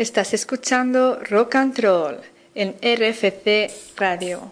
Estás 0.00 0.32
escuchando 0.32 1.20
Rock 1.28 1.56
and 1.56 1.78
Roll 1.78 2.20
en 2.54 2.74
RFC 2.80 3.70
Radio. 3.98 4.50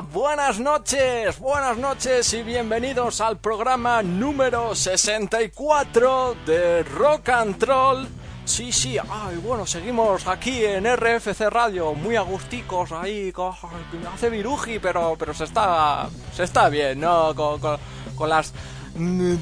Buenas 0.00 0.58
noches, 0.58 1.38
buenas 1.38 1.76
noches 1.76 2.32
y 2.32 2.42
bienvenidos 2.42 3.20
al 3.20 3.38
programa 3.38 4.02
número 4.02 4.74
64 4.74 6.36
de 6.46 6.82
Rock 6.84 7.28
and 7.28 7.62
Roll. 7.62 8.08
Sí, 8.46 8.72
sí, 8.72 8.96
ay, 8.98 9.36
bueno, 9.36 9.66
seguimos 9.66 10.26
aquí 10.26 10.64
en 10.64 10.86
RFC 10.86 11.50
Radio, 11.50 11.92
muy 11.94 12.16
agusticos 12.16 12.92
ahí, 12.92 13.32
me 14.00 14.08
hace 14.08 14.30
viruji, 14.30 14.78
pero, 14.78 15.16
pero 15.18 15.34
se 15.34 15.44
está, 15.44 16.08
se 16.34 16.44
está 16.44 16.70
bien, 16.70 17.00
¿no? 17.00 17.34
Con, 17.34 18.28
las 18.28 18.54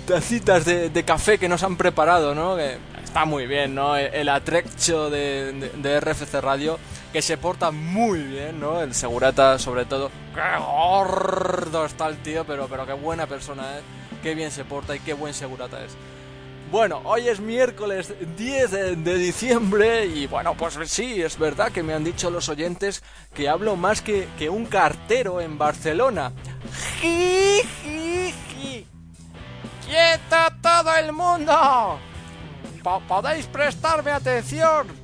tacitas 0.07 0.64
de, 0.64 1.05
café 1.05 1.39
que 1.39 1.48
nos 1.48 1.62
han 1.62 1.77
preparado, 1.77 2.35
¿no? 2.35 2.57
Que 2.57 2.79
está 3.11 3.25
muy 3.25 3.48
bien, 3.48 3.75
¿no? 3.75 3.97
El, 3.97 4.28
atrecho 4.28 5.11
de, 5.11 6.00
RFC 6.00 6.41
Radio 6.41 6.78
que 7.12 7.20
se 7.22 7.36
porta 7.36 7.72
muy 7.72 8.22
bien, 8.22 8.61
¿no? 8.61 8.80
El 8.80 8.94
segurata, 8.94 9.58
sobre 9.58 9.84
todo. 9.84 10.12
¡Qué 10.33 10.58
gordo 10.61 11.86
está 11.86 12.06
el 12.06 12.19
tío! 12.19 12.44
Pero, 12.44 12.69
pero 12.69 12.86
qué 12.86 12.92
buena 12.92 13.27
persona 13.27 13.78
es. 13.78 13.83
Qué 14.22 14.36
bien 14.36 14.52
se 14.52 14.64
porta 14.64 14.94
y 14.94 15.00
qué 15.00 15.14
buen 15.14 15.34
segurata 15.34 15.84
es. 15.84 15.97
Bueno, 16.70 17.00
hoy 17.02 17.27
es 17.27 17.41
miércoles 17.41 18.14
10 18.36 18.70
de, 18.70 19.19
diciembre 19.19 20.06
y 20.06 20.28
bueno, 20.28 20.55
pues 20.55 20.78
sí, 20.84 21.20
es 21.20 21.36
verdad 21.36 21.72
que 21.72 21.83
me 21.83 21.95
han 21.95 22.05
dicho 22.05 22.30
los 22.30 22.48
oyentes 22.48 23.02
que 23.34 23.48
hablo 23.48 23.74
más 23.74 24.02
que, 24.02 24.28
que 24.39 24.48
un 24.48 24.67
cartero 24.67 25.41
en 25.41 25.58
Barcelona. 25.58 26.30
¡Ji, 27.00 27.61
ji, 27.83 28.86
¡Quieto 29.84 30.36
todo 30.62 30.95
el 30.95 31.12
mundo! 31.12 32.09
¿Podéis 32.83 33.47
prestarme 33.47 34.11
atención? 34.11 35.00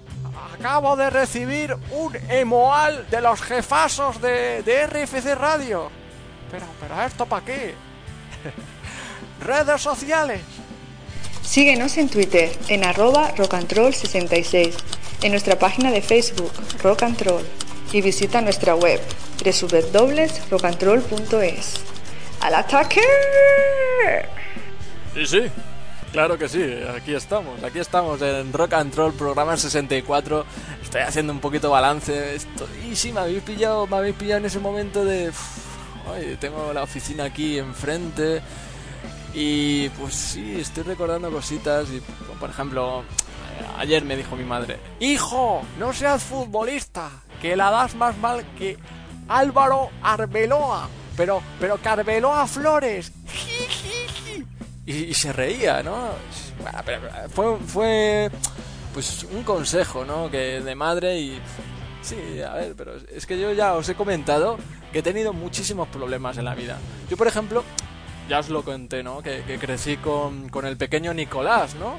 acabo 0.58 0.96
de 0.96 1.10
recibir 1.10 1.76
un 1.92 2.16
emoal 2.28 3.06
de 3.10 3.20
los 3.20 3.40
jefasos 3.42 4.20
de, 4.20 4.86
RFC 4.86 5.34
Radio. 5.34 5.90
Pero, 6.50 6.66
pero 6.80 7.00
¿esto 7.02 7.26
para 7.26 7.44
qué? 7.44 7.74
Redes 9.44 9.82
sociales. 9.82 10.40
Síguenos 11.42 11.96
en 11.96 12.08
Twitter 12.08 12.50
en 12.68 12.84
arroba 12.84 13.32
rockandroll66, 13.34 14.74
en 15.22 15.30
nuestra 15.30 15.58
página 15.58 15.90
de 15.90 16.02
Facebook 16.02 16.52
Rock 16.82 17.04
and 17.04 17.18
Roll 17.22 17.46
y 17.92 18.00
visita 18.00 18.40
nuestra 18.40 18.74
web 18.74 19.00
www.rockandroll.es. 19.44 21.74
¡Al 22.40 22.54
ataque! 22.54 23.02
Sí, 25.14 25.26
sí, 25.26 25.42
Claro 26.12 26.38
que 26.38 26.48
sí, 26.48 26.62
aquí 26.94 27.14
estamos, 27.14 27.62
aquí 27.62 27.78
estamos 27.78 28.22
en 28.22 28.52
Rock 28.52 28.74
and 28.74 28.94
Roll, 28.94 29.12
programa 29.12 29.56
64. 29.56 30.46
Estoy 30.82 31.00
haciendo 31.02 31.32
un 31.32 31.40
poquito 31.40 31.70
balance. 31.70 32.36
Estoy, 32.36 32.68
y 32.90 32.96
sí, 32.96 33.12
me 33.12 33.20
habéis 33.20 33.42
pillado, 33.42 33.86
me 33.86 33.96
habéis 33.96 34.14
pillado 34.14 34.38
en 34.38 34.46
ese 34.46 34.58
momento 34.58 35.04
de. 35.04 35.30
tengo 36.40 36.72
la 36.72 36.82
oficina 36.82 37.24
aquí 37.24 37.58
enfrente. 37.58 38.40
Y 39.34 39.90
pues 39.90 40.14
sí, 40.14 40.58
estoy 40.58 40.84
recordando 40.84 41.30
cositas. 41.30 41.88
Y 41.90 42.00
por 42.40 42.48
ejemplo, 42.48 43.04
ayer 43.78 44.04
me 44.04 44.16
dijo 44.16 44.36
mi 44.36 44.44
madre: 44.44 44.78
Hijo, 45.00 45.62
no 45.78 45.92
seas 45.92 46.22
futbolista, 46.22 47.10
que 47.42 47.56
la 47.56 47.70
das 47.70 47.94
más 47.94 48.16
mal 48.16 48.44
que 48.56 48.78
Álvaro 49.28 49.90
Arbeloa. 50.02 50.88
Pero, 51.16 51.42
pero 51.58 51.80
que 51.80 51.88
Arbeloa 51.88 52.46
Flores 52.46 53.10
y, 54.86 55.14
se 55.14 55.32
reía, 55.32 55.82
¿no? 55.82 56.10
fue, 57.30 57.58
fue 57.66 58.30
pues 58.94 59.24
un 59.24 59.42
consejo, 59.42 60.04
¿no? 60.04 60.30
Que 60.30 60.60
de 60.60 60.74
madre 60.74 61.18
y 61.18 61.40
sí, 62.02 62.40
a 62.40 62.54
ver, 62.54 62.74
pero 62.76 62.92
es 63.12 63.26
que 63.26 63.38
yo 63.38 63.52
ya 63.52 63.74
os 63.74 63.88
he 63.88 63.94
comentado 63.94 64.56
que 64.92 65.00
he 65.00 65.02
tenido 65.02 65.32
muchísimos 65.32 65.88
problemas 65.88 66.38
en 66.38 66.44
la 66.44 66.54
vida. 66.54 66.78
Yo, 67.10 67.16
por 67.16 67.26
ejemplo, 67.26 67.64
ya 68.28 68.38
os 68.38 68.48
lo 68.48 68.62
conté, 68.62 69.02
¿no? 69.02 69.22
Que, 69.22 69.58
crecí 69.60 69.96
con, 69.96 70.48
con, 70.48 70.64
el 70.64 70.76
pequeño 70.76 71.12
Nicolás, 71.12 71.74
¿no? 71.74 71.98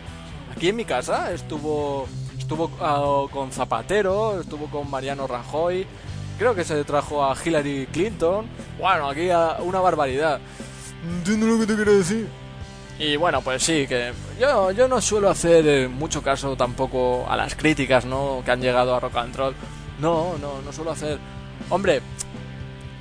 Aquí 0.55 0.69
en 0.69 0.77
mi 0.77 0.85
casa 0.85 1.31
estuvo 1.33 2.07
estuvo 2.47 2.71
ah, 2.79 3.25
con 3.29 3.51
Zapatero, 3.51 4.39
estuvo 4.39 4.67
con 4.67 4.89
Mariano 4.89 5.27
Rajoy, 5.27 5.85
creo 6.39 6.55
que 6.55 6.63
se 6.63 6.81
trajo 6.85 7.25
a 7.25 7.35
Hillary 7.35 7.87
Clinton. 7.91 8.47
Bueno, 8.79 9.09
aquí 9.09 9.27
una 9.63 9.81
barbaridad. 9.81 10.39
¿Entiendes 11.03 11.49
lo 11.49 11.59
que 11.59 11.65
te 11.65 11.75
quiero 11.75 11.97
decir? 11.97 12.46
Y 12.99 13.15
bueno, 13.15 13.41
pues 13.41 13.61
sí, 13.61 13.85
que 13.87 14.11
yo, 14.39 14.71
yo 14.71 14.87
no 14.87 14.99
suelo 15.01 15.29
hacer 15.29 15.67
eh, 15.67 15.87
mucho 15.87 16.23
caso 16.23 16.55
tampoco 16.55 17.25
a 17.29 17.35
las 17.37 17.55
críticas, 17.55 18.05
¿no? 18.05 18.41
Que 18.43 18.51
han 18.51 18.61
llegado 18.61 18.95
a 18.95 18.99
Rock 18.99 19.17
and 19.17 19.35
Roll. 19.35 19.55
No, 19.99 20.37
no, 20.39 20.61
no 20.61 20.73
suelo 20.73 20.91
hacer... 20.91 21.19
Hombre, 21.69 22.01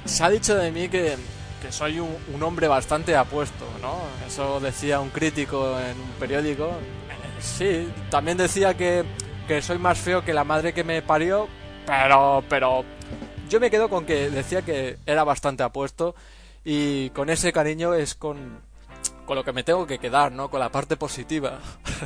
se 0.04 0.22
ha 0.22 0.28
dicho 0.28 0.54
de 0.54 0.70
mí 0.70 0.88
que, 0.88 1.16
que 1.62 1.72
soy 1.72 1.98
un, 1.98 2.42
hombre 2.42 2.68
bastante 2.68 3.16
apuesto, 3.16 3.64
¿no? 3.80 3.98
Eso 4.26 4.60
decía 4.60 5.00
un 5.00 5.10
crítico 5.10 5.78
en 5.78 5.98
un 5.98 6.10
periódico. 6.18 6.72
Sí, 7.40 7.88
también 8.10 8.36
decía 8.36 8.74
que, 8.74 9.04
que 9.48 9.62
soy 9.62 9.78
más 9.78 9.98
feo 9.98 10.24
que 10.24 10.34
la 10.34 10.44
madre 10.44 10.74
que 10.74 10.84
me 10.84 11.00
parió, 11.00 11.48
pero, 11.86 12.44
pero 12.48 12.84
yo 13.48 13.60
me 13.60 13.70
quedo 13.70 13.88
con 13.88 14.04
que 14.04 14.30
decía 14.30 14.62
que 14.62 14.98
era 15.06 15.24
bastante 15.24 15.62
apuesto 15.62 16.14
y 16.64 17.10
con 17.10 17.30
ese 17.30 17.52
cariño 17.52 17.94
es 17.94 18.14
con 18.14 18.60
con 19.26 19.36
lo 19.36 19.44
que 19.44 19.52
me 19.52 19.64
tengo 19.64 19.86
que 19.86 19.98
quedar, 19.98 20.32
¿no? 20.32 20.48
Con 20.48 20.60
la 20.60 20.70
parte 20.70 20.96
positiva. 20.96 21.58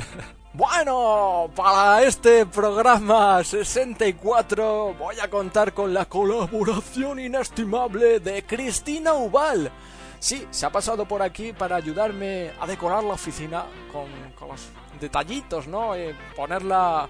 bueno, 0.53 1.49
para 1.55 2.03
este 2.03 2.45
programa 2.45 3.43
64 3.43 4.95
voy 4.95 5.19
a 5.19 5.29
contar 5.29 5.73
con 5.73 5.93
la 5.93 6.05
colaboración 6.05 7.19
inestimable 7.19 8.19
de 8.19 8.43
Cristina 8.43 9.13
Ubal. 9.13 9.71
Sí, 10.19 10.47
se 10.51 10.65
ha 10.65 10.71
pasado 10.71 11.05
por 11.05 11.21
aquí 11.21 11.53
para 11.53 11.77
ayudarme 11.77 12.51
a 12.59 12.67
decorar 12.67 13.03
la 13.03 13.13
oficina 13.13 13.65
con, 13.91 14.07
los 14.47 14.69
detallitos, 14.99 15.67
¿no? 15.67 15.95
Eh, 15.95 16.15
ponerla 16.35 17.07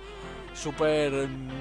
súper 0.54 1.12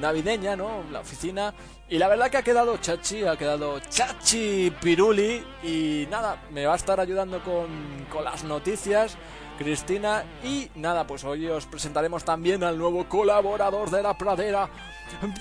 navideña, 0.01 0.57
¿no? 0.57 0.85
La 0.91 1.01
oficina 1.01 1.55
y 1.89 1.99
la 1.99 2.07
verdad 2.07 2.31
que 2.31 2.37
ha 2.37 2.43
quedado 2.43 2.77
chachi, 2.77 3.25
ha 3.25 3.37
quedado 3.37 3.81
chachi 3.81 4.73
piruli. 4.81 5.45
Y 5.65 6.07
nada, 6.09 6.41
me 6.53 6.65
va 6.65 6.75
a 6.75 6.77
estar 6.77 7.01
ayudando 7.01 7.43
con, 7.43 8.07
con 8.11 8.25
las 8.25 8.45
noticias. 8.45 9.17
Cristina. 9.61 10.25
Y 10.43 10.71
nada, 10.77 11.07
pues 11.07 11.23
hoy 11.23 11.47
os 11.49 11.67
presentaremos 11.67 12.25
también 12.25 12.65
al 12.65 12.79
nuevo 12.79 13.07
colaborador 13.07 13.91
de 13.91 14.03
la 14.03 14.17
pradera, 14.17 14.71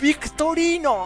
Victorino. 0.02 1.06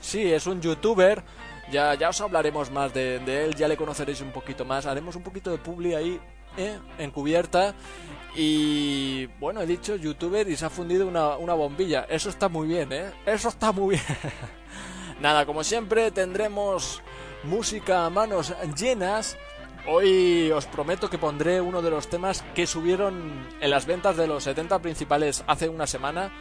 Sí, 0.00 0.32
es 0.32 0.46
un 0.46 0.60
youtuber. 0.62 1.22
Ya, 1.70 1.94
ya 1.94 2.08
os 2.08 2.20
hablaremos 2.20 2.70
más 2.70 2.94
de, 2.94 3.18
de, 3.18 3.44
él, 3.44 3.54
ya 3.54 3.68
le 3.68 3.76
conoceréis 3.76 4.22
un 4.22 4.32
poquito 4.32 4.64
más. 4.64 4.86
Haremos 4.86 5.16
un 5.16 5.22
poquito 5.22 5.50
de 5.50 5.58
publi 5.58 5.94
ahí, 5.94 6.18
¿eh? 6.56 6.78
encubierta. 6.98 7.74
Y 8.36 9.26
bueno, 9.38 9.60
he 9.62 9.66
dicho 9.66 9.94
youtuber 9.96 10.48
y 10.48 10.56
se 10.56 10.66
ha 10.66 10.70
fundido 10.70 11.06
una, 11.06 11.36
una 11.36 11.54
bombilla. 11.54 12.06
Eso 12.08 12.30
está 12.30 12.48
muy 12.48 12.66
bien, 12.66 12.92
¿eh? 12.92 13.12
Eso 13.26 13.48
está 13.48 13.70
muy 13.70 13.96
bien. 13.96 14.04
Nada, 15.20 15.46
como 15.46 15.62
siempre 15.62 16.10
tendremos 16.10 17.02
música 17.44 18.04
a 18.04 18.10
manos 18.10 18.54
llenas. 18.76 19.36
Hoy 19.86 20.50
os 20.50 20.66
prometo 20.66 21.10
que 21.10 21.18
pondré 21.18 21.60
uno 21.60 21.82
de 21.82 21.90
los 21.90 22.08
temas 22.08 22.42
que 22.54 22.66
subieron 22.66 23.46
en 23.60 23.70
las 23.70 23.86
ventas 23.86 24.16
de 24.16 24.26
los 24.26 24.42
70 24.44 24.78
principales 24.80 25.44
hace 25.46 25.68
una 25.68 25.86
semana, 25.86 26.32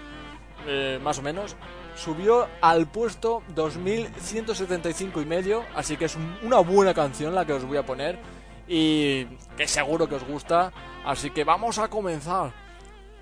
eh, 0.65 0.97
más 1.03 1.19
o 1.19 1.21
menos. 1.21 1.57
Subió 1.95 2.47
al 2.61 2.87
puesto 2.87 3.43
2175 3.53 5.21
y 5.21 5.25
medio, 5.25 5.63
así 5.75 5.97
que 5.97 6.05
es 6.05 6.17
una 6.41 6.59
buena 6.59 6.93
canción 6.93 7.35
la 7.35 7.45
que 7.45 7.53
os 7.53 7.65
voy 7.65 7.77
a 7.77 7.85
poner 7.85 8.17
y 8.67 9.25
que 9.57 9.67
seguro 9.67 10.07
que 10.07 10.15
os 10.15 10.23
gusta. 10.23 10.71
Así 11.05 11.29
que 11.29 11.43
vamos 11.43 11.77
a 11.79 11.87
comenzar. 11.89 12.53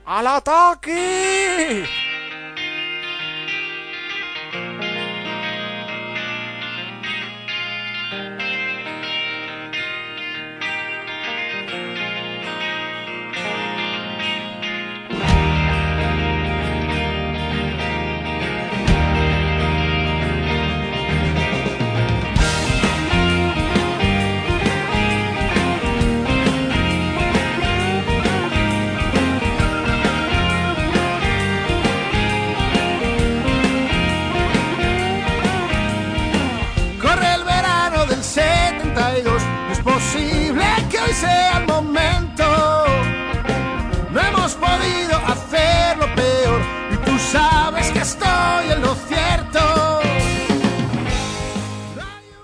¡Al 0.06 0.28
ataque! 0.28 1.86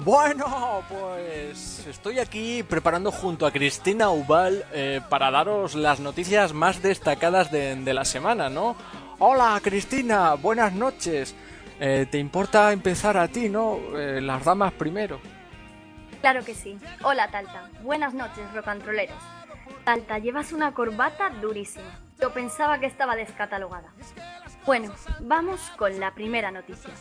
Bueno, 0.08 0.84
pues 0.88 1.86
estoy 1.86 2.20
aquí 2.20 2.64
preparando 2.64 3.12
junto 3.12 3.46
a 3.46 3.52
Cristina 3.52 4.10
Ubal 4.10 4.64
eh, 4.72 5.02
para 5.10 5.32
daros 5.32 5.76
las 5.76 6.00
noticias 6.00 6.54
más 6.54 6.82
destacadas 6.82 7.52
de, 7.52 7.94
la 7.94 8.06
semana, 8.06 8.50
¿no? 8.50 8.78
Hola 9.20 9.60
Cristina, 9.62 10.36
buenas 10.36 10.72
noches. 10.72 11.36
Eh, 11.82 12.08
¿Te 12.10 12.20
importa 12.20 12.72
empezar 12.72 13.18
a 13.18 13.28
ti, 13.28 13.50
no? 13.50 13.80
Eh, 13.98 14.22
las 14.22 14.46
damas 14.46 14.72
primero. 14.72 15.20
Claro 16.22 16.44
que 16.44 16.56
sí. 16.56 16.78
Hola 17.04 17.30
Talta, 17.30 17.70
buenas 17.84 18.14
noches, 18.14 18.52
rocantroleros. 18.54 19.18
Talta, 19.84 20.18
llevas 20.18 20.52
una 20.52 20.74
corbata 20.74 21.30
durísima. 21.30 22.00
Yo 22.20 22.34
pensaba 22.34 22.80
que 22.80 22.88
estaba 22.88 23.16
descatalogada. 23.16 23.94
Bueno, 24.66 24.92
vamos 25.22 25.62
con 25.78 26.00
la 26.00 26.14
primera 26.14 26.52
noticia. 26.52 26.92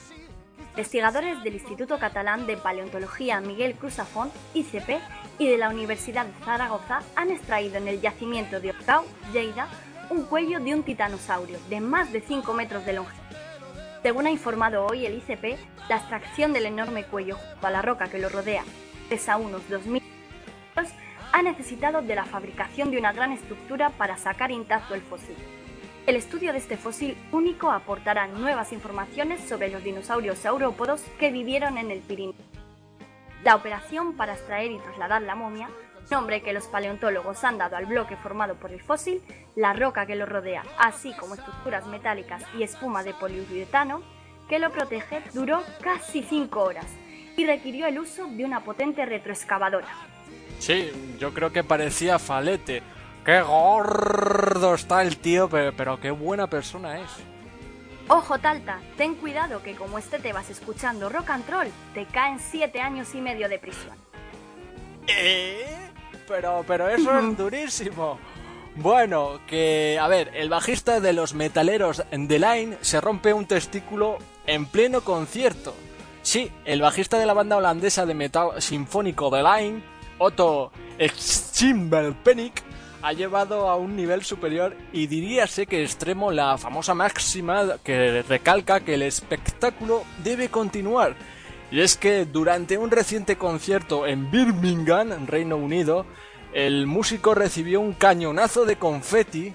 Investigadores 0.70 1.42
del 1.42 1.54
Instituto 1.54 1.98
Catalán 1.98 2.46
de 2.46 2.58
Paleontología 2.58 3.40
Miguel 3.40 3.74
Cruz 3.74 3.98
Afont, 3.98 4.32
ICP, 4.52 5.00
y 5.38 5.48
de 5.48 5.58
la 5.58 5.70
Universidad 5.70 6.26
de 6.26 6.44
Zaragoza 6.44 7.00
han 7.16 7.30
extraído 7.30 7.78
en 7.78 7.88
el 7.88 8.00
yacimiento 8.00 8.60
de 8.60 8.70
Octau, 8.70 9.04
Lleida, 9.32 9.68
un 10.10 10.24
cuello 10.24 10.60
de 10.60 10.74
un 10.74 10.82
titanosaurio 10.82 11.58
de 11.68 11.80
más 11.80 12.12
de 12.12 12.20
5 12.20 12.52
metros 12.52 12.84
de 12.84 12.92
longitud. 12.92 13.22
Según 14.02 14.26
ha 14.26 14.30
informado 14.30 14.86
hoy 14.86 15.06
el 15.06 15.14
ICP, 15.14 15.58
la 15.88 15.96
extracción 15.96 16.52
del 16.52 16.66
enorme 16.66 17.04
cuello 17.04 17.36
junto 17.36 17.66
a 17.66 17.70
la 17.70 17.82
roca 17.82 18.08
que 18.08 18.18
lo 18.18 18.28
rodea, 18.28 18.62
pesa 19.08 19.36
unos 19.36 19.62
2.000 19.70 20.02
metros, 20.02 20.94
ha 21.32 21.42
necesitado 21.42 22.02
de 22.02 22.14
la 22.14 22.24
fabricación 22.24 22.90
de 22.90 22.98
una 22.98 23.12
gran 23.12 23.32
estructura 23.32 23.90
para 23.90 24.16
sacar 24.16 24.50
intacto 24.50 24.94
el 24.94 25.02
fósil. 25.02 25.36
El 26.06 26.16
estudio 26.16 26.52
de 26.52 26.58
este 26.58 26.76
fósil 26.76 27.16
único 27.32 27.70
aportará 27.70 28.26
nuevas 28.28 28.72
informaciones 28.72 29.40
sobre 29.40 29.70
los 29.70 29.82
dinosaurios 29.82 30.38
saurópodos 30.38 31.02
que 31.18 31.32
vivieron 31.32 31.78
en 31.78 31.90
el 31.90 32.00
Pirineo. 32.00 32.34
La 33.42 33.56
operación 33.56 34.16
para 34.16 34.34
extraer 34.34 34.70
y 34.70 34.78
trasladar 34.78 35.22
la 35.22 35.34
momia, 35.34 35.68
nombre 36.10 36.42
que 36.42 36.52
los 36.52 36.66
paleontólogos 36.68 37.42
han 37.42 37.58
dado 37.58 37.76
al 37.76 37.86
bloque 37.86 38.16
formado 38.16 38.54
por 38.54 38.70
el 38.70 38.80
fósil, 38.80 39.20
la 39.56 39.72
roca 39.72 40.06
que 40.06 40.14
lo 40.14 40.26
rodea, 40.26 40.62
así 40.78 41.12
como 41.18 41.34
estructuras 41.34 41.86
metálicas 41.86 42.42
y 42.56 42.62
espuma 42.62 43.02
de 43.02 43.14
poliuretano 43.14 44.02
que 44.48 44.60
lo 44.60 44.70
protege, 44.70 45.22
duró 45.34 45.62
casi 45.82 46.22
5 46.22 46.60
horas 46.62 46.86
y 47.36 47.44
requirió 47.44 47.86
el 47.86 47.98
uso 47.98 48.26
de 48.26 48.44
una 48.44 48.60
potente 48.60 49.04
retroexcavadora. 49.04 49.88
Sí, 50.58 50.90
yo 51.18 51.34
creo 51.34 51.52
que 51.52 51.62
parecía 51.62 52.18
falete, 52.18 52.82
Qué 53.26 53.42
gordo 53.42 54.76
está 54.76 55.02
el 55.02 55.16
tío, 55.16 55.48
pero, 55.48 55.98
qué 55.98 56.12
buena 56.12 56.46
persona 56.46 57.00
es. 57.00 57.10
Ojo, 58.06 58.38
Talta, 58.38 58.78
ten 58.96 59.16
cuidado 59.16 59.64
que 59.64 59.74
como 59.74 59.98
este 59.98 60.20
te 60.20 60.32
vas 60.32 60.48
escuchando 60.48 61.08
rock 61.08 61.30
and 61.30 61.50
roll, 61.50 61.66
te 61.92 62.04
caen 62.04 62.38
siete 62.38 62.80
años 62.80 63.12
y 63.16 63.20
medio 63.20 63.48
de 63.48 63.58
prisión. 63.58 63.96
¿Eh? 65.08 65.90
Pero, 66.28 66.64
pero 66.68 66.88
eso 66.88 67.18
es 67.18 67.36
durísimo. 67.36 68.20
Bueno, 68.76 69.40
que, 69.48 69.98
a 70.00 70.06
ver, 70.06 70.30
el 70.34 70.48
bajista 70.48 71.00
de 71.00 71.12
los 71.12 71.34
metaleros 71.34 72.04
The 72.28 72.38
Line 72.38 72.78
se 72.80 73.00
rompe 73.00 73.32
un 73.32 73.46
testículo 73.46 74.18
en 74.46 74.66
pleno 74.66 75.00
concierto. 75.00 75.74
Sí, 76.26 76.50
el 76.64 76.80
bajista 76.80 77.20
de 77.20 77.24
la 77.24 77.34
banda 77.34 77.56
holandesa 77.56 78.04
de 78.04 78.12
metal 78.12 78.60
sinfónico 78.60 79.30
The 79.30 79.44
Line, 79.44 79.80
Otto 80.18 80.72
Schimmelpenninck, 80.98 82.62
ha 83.00 83.12
llevado 83.12 83.68
a 83.68 83.76
un 83.76 83.94
nivel 83.94 84.24
superior 84.24 84.76
y 84.92 85.06
diríase 85.06 85.66
que 85.66 85.84
extremo 85.84 86.32
la 86.32 86.58
famosa 86.58 86.94
máxima 86.94 87.78
que 87.84 88.22
recalca 88.22 88.80
que 88.80 88.94
el 88.94 89.02
espectáculo 89.02 90.02
debe 90.24 90.48
continuar. 90.48 91.14
Y 91.70 91.78
es 91.78 91.96
que 91.96 92.24
durante 92.24 92.76
un 92.76 92.90
reciente 92.90 93.36
concierto 93.36 94.04
en 94.04 94.28
Birmingham, 94.28 95.28
Reino 95.28 95.56
Unido, 95.56 96.06
el 96.52 96.88
músico 96.88 97.36
recibió 97.36 97.80
un 97.80 97.92
cañonazo 97.92 98.64
de 98.64 98.74
confeti, 98.74 99.52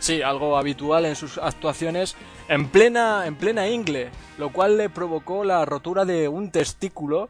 sí, 0.00 0.22
algo 0.22 0.56
habitual 0.58 1.06
en 1.06 1.14
sus 1.14 1.38
actuaciones, 1.38 2.16
en 2.48 2.68
plena, 2.68 3.26
en 3.26 3.36
plena 3.36 3.68
ingle, 3.68 4.10
lo 4.38 4.50
cual 4.52 4.76
le 4.76 4.90
provocó 4.90 5.44
la 5.44 5.64
rotura 5.64 6.04
de 6.04 6.26
un 6.26 6.50
testículo. 6.50 7.28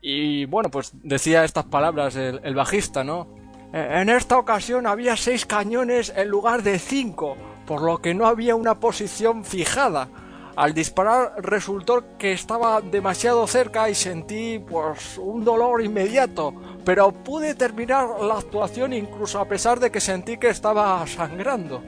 Y 0.00 0.46
bueno, 0.46 0.70
pues 0.70 0.92
decía 1.02 1.44
estas 1.44 1.66
palabras 1.66 2.16
el, 2.16 2.40
el 2.42 2.54
bajista, 2.54 3.04
¿no? 3.04 3.28
Eh, 3.72 4.00
en 4.00 4.08
esta 4.08 4.38
ocasión 4.38 4.86
había 4.86 5.16
seis 5.16 5.44
cañones 5.44 6.12
en 6.16 6.28
lugar 6.28 6.62
de 6.62 6.78
cinco, 6.78 7.36
por 7.66 7.82
lo 7.82 7.98
que 7.98 8.14
no 8.14 8.26
había 8.26 8.54
una 8.54 8.80
posición 8.80 9.44
fijada. 9.44 10.08
Al 10.56 10.72
disparar 10.72 11.34
resultó 11.42 12.16
que 12.16 12.32
estaba 12.32 12.80
demasiado 12.80 13.46
cerca 13.46 13.90
y 13.90 13.94
sentí 13.94 14.58
pues 14.58 15.18
un 15.18 15.44
dolor 15.44 15.82
inmediato, 15.82 16.54
pero 16.82 17.12
pude 17.12 17.54
terminar 17.54 18.08
la 18.22 18.38
actuación 18.38 18.94
incluso 18.94 19.38
a 19.38 19.46
pesar 19.46 19.78
de 19.80 19.90
que 19.90 20.00
sentí 20.00 20.38
que 20.38 20.48
estaba 20.48 21.06
sangrando. 21.06 21.82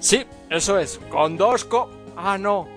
Sí, 0.00 0.24
eso 0.50 0.78
es, 0.78 0.98
con 1.10 1.36
dos 1.36 1.64
co... 1.64 1.90
Ah, 2.16 2.38
no. 2.38 2.68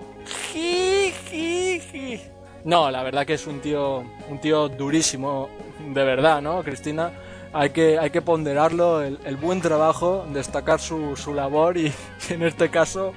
No, 2.63 2.91
la 2.91 3.03
verdad 3.03 3.25
que 3.25 3.33
es 3.33 3.47
un 3.47 3.59
tío, 3.59 4.03
un 4.29 4.39
tío 4.39 4.69
durísimo, 4.69 5.49
de 5.93 6.03
verdad, 6.03 6.41
¿no, 6.41 6.63
Cristina? 6.63 7.11
hay 7.53 7.71
que, 7.71 7.99
hay 7.99 8.09
que 8.09 8.21
ponderarlo, 8.21 9.01
el, 9.01 9.37
buen 9.37 9.61
trabajo, 9.61 10.25
destacar 10.31 10.79
su, 10.79 11.15
su, 11.15 11.33
labor 11.33 11.77
y 11.77 11.91
en 12.29 12.43
este 12.43 12.69
caso 12.69 13.13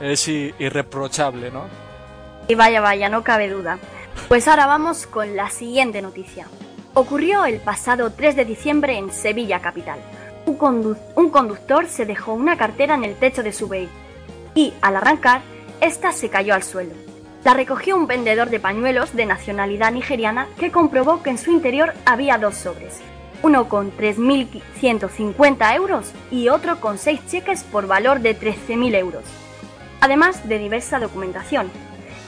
es 0.00 0.28
irreprochable, 0.28 1.50
¿no? 1.50 1.64
Y 2.48 2.54
vaya, 2.54 2.80
vaya, 2.80 3.08
no 3.08 3.24
cabe 3.24 3.48
duda. 3.48 3.78
Pues 4.28 4.48
ahora 4.48 4.66
vamos 4.66 5.06
con 5.06 5.36
la 5.36 5.50
siguiente 5.50 6.02
noticia. 6.02 6.46
Ocurrió 6.94 7.44
el 7.44 7.60
pasado 7.60 8.10
3 8.12 8.36
de 8.36 8.44
diciembre 8.44 8.96
en 8.96 9.12
Sevilla 9.12 9.60
capital. 9.60 9.98
Un, 10.48 11.30
conductor 11.30 11.86
se 11.88 12.06
dejó 12.06 12.32
una 12.32 12.56
cartera 12.56 12.94
en 12.94 13.04
el 13.04 13.16
techo 13.16 13.42
de 13.42 13.52
su 13.52 13.68
vehículo 13.68 13.98
y 14.54 14.72
al 14.80 14.96
arrancar, 14.96 15.42
esta 15.82 16.10
se 16.10 16.30
cayó 16.30 16.54
al 16.54 16.62
suelo. 16.62 16.94
La 17.44 17.52
recogió 17.52 17.96
un 17.96 18.06
vendedor 18.06 18.48
de 18.48 18.58
pañuelos 18.58 19.14
de 19.14 19.26
nacionalidad 19.26 19.92
nigeriana 19.92 20.48
que 20.58 20.72
comprobó 20.72 21.22
que 21.22 21.30
en 21.30 21.38
su 21.38 21.52
interior 21.52 21.92
había 22.06 22.38
dos 22.38 22.54
sobres 22.54 23.00
uno 23.42 23.68
con 23.68 23.96
3.150 23.96 25.76
euros 25.76 26.10
y 26.30 26.48
otro 26.48 26.80
con 26.80 26.98
6 26.98 27.20
cheques 27.28 27.62
por 27.62 27.86
valor 27.86 28.18
de 28.18 28.36
13.000 28.36 28.96
euros, 28.96 29.22
además 30.00 30.48
de 30.48 30.58
diversa 30.58 30.98
documentación. 30.98 31.70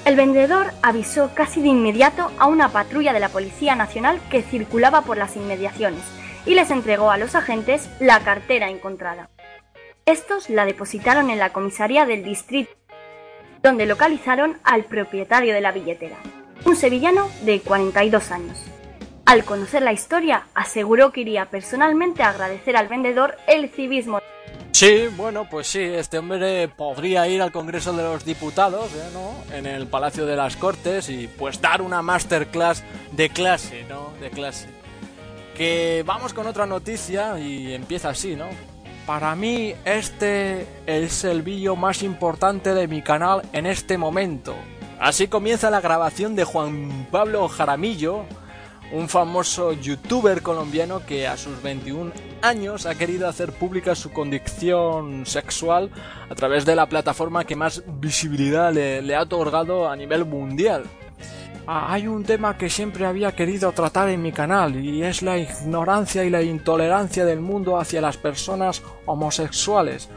El 0.05 0.15
vendedor 0.15 0.69
avisó 0.83 1.33
casi 1.35 1.61
de 1.63 1.69
inmediato 1.69 2.31
a 2.39 2.47
una 2.47 2.69
patrulla 2.69 3.13
de 3.13 3.19
la 3.19 3.29
Policía 3.29 3.75
Nacional 3.75 4.21
que 4.31 4.43
circulaba 4.43 5.03
por 5.03 5.17
las 5.17 5.35
inmediaciones 5.35 6.20
y 6.47 6.55
les 6.55 6.71
entregó 6.71 7.11
a 7.11 7.19
los 7.19 7.35
agentes 7.35 7.89
la 8.01 8.21
cartera 8.21 8.71
encontrada. 8.71 9.31
Estos 10.07 10.51
la 10.51 10.65
depositaron 10.65 11.31
en 11.31 11.39
la 11.39 11.53
comisaría 11.53 12.07
del 12.07 12.25
distrito, 12.25 12.73
donde 13.63 13.87
localizaron 13.87 14.59
al 14.65 14.85
propietario 14.85 15.55
de 15.55 15.61
la 15.61 15.73
billetera, 15.73 16.17
un 16.65 16.77
sevillano 16.77 17.29
de 17.43 17.61
42 17.61 18.31
años. 18.31 18.59
Al 19.27 19.45
conocer 19.45 19.83
la 19.83 19.93
historia, 19.93 20.47
aseguró 20.55 21.13
que 21.13 21.21
iría 21.21 21.45
personalmente 21.47 22.23
a 22.23 22.31
agradecer 22.31 22.77
al 22.77 22.89
vendedor 22.89 23.37
el 23.47 23.69
civismo. 23.69 24.21
Sí, 24.73 25.09
bueno, 25.17 25.47
pues 25.49 25.67
sí, 25.67 25.81
este 25.81 26.19
hombre 26.19 26.67
podría 26.69 27.29
ir 27.29 27.43
al 27.43 27.53
Congreso 27.53 27.93
de 27.93 28.03
los 28.03 28.25
Diputados, 28.25 28.91
¿eh? 28.95 29.11
¿no? 29.13 29.55
En 29.55 29.67
el 29.67 29.87
Palacio 29.87 30.27
de 30.27 30.37
las 30.37 30.57
Cortes 30.57 31.11
y 31.11 31.29
pues 31.29 31.61
dar 31.61 31.83
una 31.83 32.03
masterclass 32.03 32.83
de 33.13 33.29
clase, 33.29 33.85
¿no? 33.89 34.13
De 34.21 34.31
clase. 34.31 34.80
Vamos 36.07 36.33
con 36.33 36.47
otra 36.47 36.65
noticia 36.65 37.39
y 37.39 37.75
empieza 37.75 38.11
así, 38.11 38.35
¿no? 38.35 38.47
Para 39.07 39.35
mí 39.35 39.75
este 39.85 40.67
es 40.87 41.25
el 41.25 41.43
vídeo 41.43 41.77
más 41.77 42.03
importante 42.03 42.73
de 42.73 42.87
mi 42.87 43.03
canal 43.03 43.43
en 43.53 43.67
este 43.67 43.99
momento. 43.99 44.55
Así 45.01 45.29
comienza 45.29 45.71
la 45.71 45.81
grabación 45.81 46.37
de 46.37 46.45
Juan 46.45 47.09
Pablo 47.11 47.49
Jaramillo, 47.49 48.25
un 48.93 49.09
famoso 49.09 49.73
youtuber 49.73 50.43
colombiano 50.43 51.05
que 51.05 51.27
a 51.27 51.37
sus 51.37 51.63
21 51.63 52.13
años 52.43 52.87
ha 52.87 52.95
querido 52.95 53.29
hacer 53.29 53.53
pública 53.53 53.95
su 53.95 54.13
condición 54.13 55.27
sexual 55.27 55.91
a 56.29 56.35
través 56.35 56.65
de 56.67 56.77
la 56.77 56.87
plataforma 56.87 57.45
que 57.45 57.57
más 57.57 57.83
visibilidad 58.01 58.73
le, 58.73 59.15
ha 59.15 59.23
otorgado 59.23 59.89
a 59.89 59.97
nivel 59.97 60.25
mundial. 60.25 60.85
Ah, 61.67 61.93
hay 61.93 62.07
un 62.07 62.25
tema 62.25 62.57
que 62.57 62.71
siempre 62.71 63.07
había 63.07 63.33
querido 63.33 63.71
tratar 63.73 64.09
en 64.09 64.23
mi 64.23 64.33
canal 64.33 64.77
y 64.77 65.03
es 65.03 65.23
la 65.23 65.39
ignorancia 65.39 66.25
y 66.25 66.31
la 66.31 66.43
intolerancia 66.43 67.25
del 67.25 67.41
mundo 67.41 67.79
hacia 67.79 68.01
las 68.01 68.17
personas 68.17 68.83
homosexuales. 69.07 70.09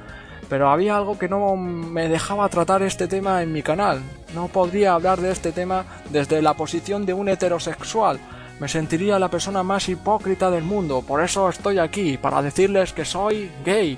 Pero 0.49 0.69
había 0.69 0.97
algo 0.97 1.17
que 1.17 1.29
no 1.29 1.55
me 1.55 2.09
dejaba 2.09 2.49
tratar 2.49 2.81
este 2.83 3.07
tema 3.07 3.41
en 3.43 3.51
mi 3.51 3.61
canal. 3.61 4.01
No 4.33 4.47
podría 4.47 4.93
hablar 4.93 5.21
de 5.21 5.31
este 5.31 5.51
tema 5.51 5.85
desde 6.09 6.41
la 6.41 6.55
posición 6.55 7.05
de 7.05 7.13
un 7.13 7.29
heterosexual, 7.29 8.19
me 8.59 8.67
sentiría 8.67 9.19
la 9.19 9.29
persona 9.29 9.63
más 9.63 9.89
hipócrita 9.89 10.51
del 10.51 10.63
mundo, 10.63 11.01
por 11.01 11.21
eso 11.23 11.49
estoy 11.49 11.79
aquí, 11.79 12.17
para 12.17 12.41
decirles 12.41 12.93
que 12.93 13.03
soy 13.03 13.51
gay. 13.65 13.97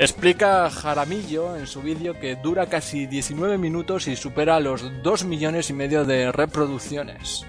Explica 0.00 0.70
Jaramillo 0.70 1.56
en 1.58 1.66
su 1.66 1.82
vídeo 1.82 2.18
que 2.18 2.34
dura 2.34 2.64
casi 2.70 3.06
19 3.06 3.58
minutos 3.58 4.08
y 4.08 4.16
supera 4.16 4.58
los 4.58 4.82
2 5.02 5.24
millones 5.26 5.68
y 5.68 5.74
medio 5.74 6.06
de 6.06 6.32
reproducciones. 6.32 7.44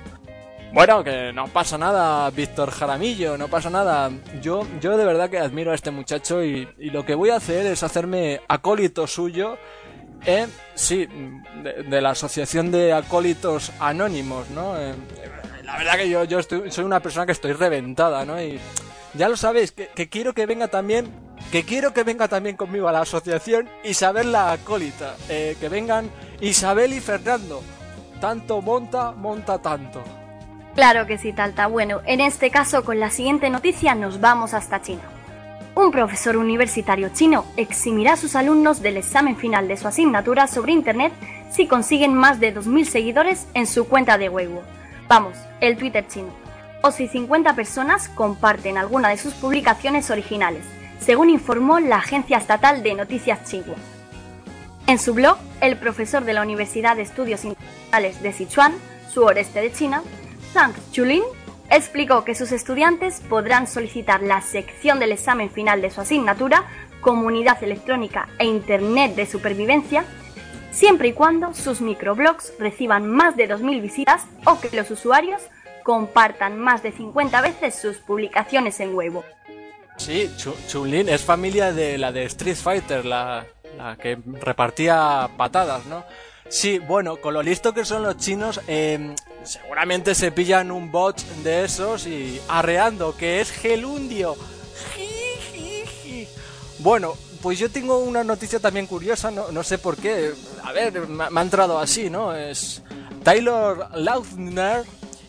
Bueno, 0.74 1.01
que 1.01 1.31
no 1.31 1.48
pasa 1.48 1.77
nada, 1.77 2.29
Víctor 2.29 2.72
Jaramillo, 2.72 3.38
no 3.38 3.48
pasa 3.48 3.70
nada. 3.70 4.12
Yo, 4.41 4.67
yo 4.81 4.98
de 4.98 5.05
verdad 5.05 5.29
que 5.29 5.39
admiro 5.39 5.72
a 5.72 5.75
este 5.75 5.91
muchacho 5.91 6.43
y, 6.43 6.67
lo 6.77 7.05
que 7.05 7.15
voy 7.15 7.29
a 7.29 7.38
hacer 7.38 7.65
es 7.67 7.84
hacerme 7.84 8.41
acólito 8.50 9.08
suyo 9.08 9.58
en, 10.25 10.51
sí, 10.75 11.08
de, 11.63 12.01
la 12.01 12.10
Asociación 12.10 12.70
de 12.70 12.91
Acólitos 12.91 13.72
Anónimos, 13.79 14.50
¿no? 14.50 14.75
la 15.63 15.77
verdad 15.77 15.96
que 15.96 16.10
yo, 16.10 16.25
yo 16.25 16.39
estoy, 16.39 16.70
soy 16.70 16.84
una 16.84 17.00
persona 17.00 17.25
que 17.25 17.31
estoy 17.31 17.53
reventada, 17.53 18.25
¿no? 18.25 18.41
Y 18.41 18.60
ya 19.13 19.27
lo 19.27 19.36
sabéis, 19.36 19.72
que, 19.72 20.10
quiero 20.10 20.34
que 20.34 20.46
venga 20.46 20.70
también, 20.70 21.12
que 21.51 21.63
quiero 21.63 21.93
que 21.93 22.03
venga 22.03 22.29
también 22.29 22.55
conmigo 22.55 22.88
a 22.88 22.93
la 22.93 23.01
asociación 23.01 23.70
Isabel 23.84 24.31
la 24.31 24.53
Acólita, 24.53 25.15
eh, 25.27 25.58
que 25.60 25.67
vengan 25.67 26.10
Isabel 26.39 26.93
y 26.93 27.01
Fernando. 27.01 27.62
Tanto 28.22 28.62
monta, 28.62 29.12
monta 29.12 29.62
tanto. 29.62 30.01
Claro 30.75 31.05
que 31.05 31.17
sí, 31.17 31.34
Talta. 31.34 31.67
Bueno, 31.67 32.01
en 32.05 32.22
este 32.22 32.50
caso 32.50 32.86
con 32.86 33.00
la 33.00 33.10
siguiente 33.10 33.50
noticia 33.50 33.96
nos 33.96 34.22
vamos 34.22 34.53
hasta 34.53 34.81
China. 34.81 35.01
Un 35.75 35.91
profesor 35.91 36.38
universitario 36.38 37.10
chino 37.10 37.46
eximirá 37.58 38.13
a 38.13 38.17
sus 38.17 38.36
alumnos 38.36 38.81
del 38.81 38.98
examen 38.98 39.36
final 39.36 39.67
de 39.67 39.77
su 39.77 39.88
asignatura 39.88 40.48
sobre 40.48 40.72
Internet 40.72 41.12
si 41.50 41.67
consiguen 41.67 42.13
más 42.13 42.39
de 42.39 42.55
2.000 42.55 42.86
seguidores 42.86 43.48
en 43.53 43.67
su 43.67 43.88
cuenta 43.88 44.17
de 44.17 44.29
Weibo. 44.29 44.63
Vamos, 45.10 45.38
el 45.60 45.77
Twitter 45.77 46.08
chino. 46.08 46.29
O 46.81 46.91
si 46.91 47.10
50 47.10 47.55
personas 47.55 48.08
comparten 48.08 48.77
alguna 48.77 49.10
de 49.10 49.17
sus 49.17 49.34
publicaciones 49.34 50.10
originales, 50.10 50.63
según 51.03 51.29
informó 51.29 51.79
la 51.79 51.98
agencia 51.98 52.38
estatal 52.38 52.84
de 52.84 52.93
noticias 52.93 53.39
Xinhua. 53.50 53.75
En 54.88 55.00
su 55.00 55.13
blog, 55.13 55.38
el 55.62 55.77
profesor 55.77 56.24
de 56.24 56.34
la 56.34 56.41
Universidad 56.41 56.96
de 56.96 57.01
Estudios 57.03 57.43
Internacionales 57.43 58.22
de 58.22 58.34
Sichuan, 58.34 58.74
sureste 59.10 59.62
de 59.62 59.72
China, 59.72 60.03
Zhang 60.53 60.74
Chulin, 60.91 61.24
explicó 61.70 62.24
que 62.24 62.36
sus 62.36 62.51
estudiantes 62.51 63.22
podrán 63.22 63.67
solicitar 63.67 64.22
la 64.22 64.41
sección 64.41 65.00
del 65.00 65.12
examen 65.12 65.50
final 65.50 65.81
de 65.81 65.89
su 65.89 66.01
asignatura, 66.01 66.65
Comunidad 67.00 67.63
Electrónica 67.63 68.27
e 68.38 68.46
Internet 68.46 69.15
de 69.15 69.25
Supervivencia, 69.25 70.03
siempre 70.72 71.10
y 71.10 71.13
cuando 71.13 71.53
sus 71.53 71.81
microblogs 71.81 72.53
reciban 72.60 73.10
más 73.10 73.36
de 73.36 73.50
2.000 73.50 73.81
visitas 73.81 74.25
o 74.46 74.60
que 74.60 74.75
los 74.75 74.91
usuarios 74.91 75.41
compartan 75.84 76.60
más 76.60 76.84
de 76.84 76.91
50 76.91 77.41
veces 77.41 77.75
sus 77.75 77.98
publicaciones 77.98 78.79
en 78.79 78.93
Weibo. 78.93 79.24
Sí, 80.03 80.31
Chun-Lin 80.67 81.10
es 81.10 81.22
familia 81.22 81.72
de 81.74 82.00
la 82.00 82.12
de 82.12 82.25
Street 82.25 82.55
Fighter, 82.55 83.05
la, 83.05 83.46
que 84.01 84.17
repartía 84.25 85.29
patadas, 85.38 85.86
¿no? 85.86 86.03
Sí, 86.50 86.79
bueno, 86.79 87.17
con 87.17 87.36
lo 87.36 87.43
listo 87.43 87.72
que 87.72 87.86
son 87.86 88.01
los 88.01 88.17
chinos, 88.17 88.60
em, 88.65 89.15
seguramente 89.43 90.15
se 90.15 90.31
pillan 90.31 90.72
un 90.72 90.91
bot 90.91 91.22
de 91.43 91.65
esos 91.65 92.08
y 92.08 92.41
arreando, 92.48 93.15
que 93.15 93.41
es 93.41 93.51
Gelundio. 93.51 94.36
Bueno, 96.79 97.13
pues 97.43 97.60
yo 97.60 97.70
tengo 97.70 98.00
una 98.00 98.24
noticia 98.24 98.60
también 98.60 98.88
curiosa, 98.88 99.29
no, 99.29 99.63
sé 99.63 99.77
por 99.77 99.98
qué. 99.98 100.34
A 100.63 100.72
ver, 100.72 101.08
me, 101.08 101.25
ha 101.25 101.43
entrado 101.43 101.77
así, 101.77 102.10
¿no? 102.10 102.36
Es 102.36 102.81
Taylor 103.22 103.88
Lautner 103.93 104.84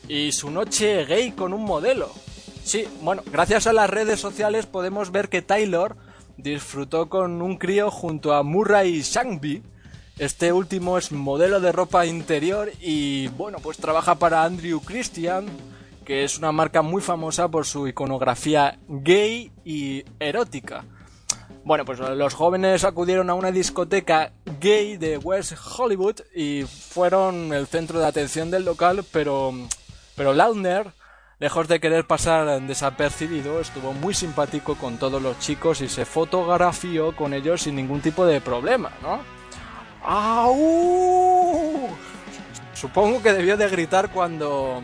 y 0.09 0.33
su 0.33 0.51
noche 0.51 1.05
gay 1.05 1.33
con 1.33 1.53
un 1.53 1.63
modelo. 1.63 2.22
Sí, 2.65 2.87
bueno, 3.03 3.23
gracias 3.31 3.67
a 3.67 3.73
las 3.73 3.91
redes 3.91 4.21
sociales 4.21 4.67
podemos 4.67 5.11
ver 5.11 5.29
que 5.29 5.43
Taylor 5.43 5.97
disfrutó 6.37 7.09
con 7.09 7.43
un 7.43 7.57
crío 7.57 7.91
junto 7.91 8.35
a 8.35 8.43
Murray 8.43 9.03
Shangbi. 9.03 9.63
Este 10.19 10.53
último 10.53 10.97
es 10.97 11.11
modelo 11.11 11.61
de 11.61 11.73
ropa 11.73 12.07
interior 12.07 12.71
y 12.81 13.29
bueno, 13.29 13.59
pues 13.59 13.79
trabaja 13.79 14.15
para 14.15 14.45
Andrew 14.45 14.81
Christian, 14.81 15.47
que 16.05 16.23
es 16.23 16.39
una 16.39 16.53
marca 16.53 16.83
muy 16.83 17.03
famosa 17.03 17.49
por 17.49 17.67
su 17.67 17.89
iconografía 17.89 18.79
gay 18.89 19.51
y 19.65 20.05
erótica. 20.21 20.85
Bueno, 21.65 21.85
pues 21.85 21.99
los 21.99 22.35
jóvenes 22.35 22.85
acudieron 22.85 23.29
a 23.31 23.35
una 23.35 23.51
discoteca 23.51 24.33
gay 24.61 24.97
de 24.97 25.19
West 25.19 25.55
Hollywood 25.77 26.21
y 26.35 26.63
fueron 26.63 27.53
el 27.53 27.67
centro 27.67 27.99
de 27.99 28.07
atención 28.07 28.51
del 28.51 28.65
local, 28.65 29.05
pero, 29.13 29.53
pero 30.17 30.33
Lautner, 30.33 30.93
lejos 31.43 31.67
de 31.67 31.81
querer 31.81 32.05
pasar 32.05 32.63
desapercibido, 32.63 33.61
estuvo 33.61 33.93
muy 33.93 34.15
simpático 34.15 34.77
con 34.77 34.97
todos 34.97 35.21
los 35.21 35.41
chicos 35.41 35.81
y 35.81 35.89
se 35.89 36.05
fotografió 36.05 37.17
con 37.17 37.35
ellos 37.35 37.63
sin 37.63 37.75
ningún 37.75 38.01
tipo 38.01 38.25
de 38.25 38.41
problema, 38.41 38.93
¿no? 39.03 39.19
¡Au! 40.05 41.89
Supongo 42.75 43.21
que 43.21 43.33
debió 43.33 43.57
de 43.57 43.69
gritar 43.69 44.11
cuando 44.11 44.81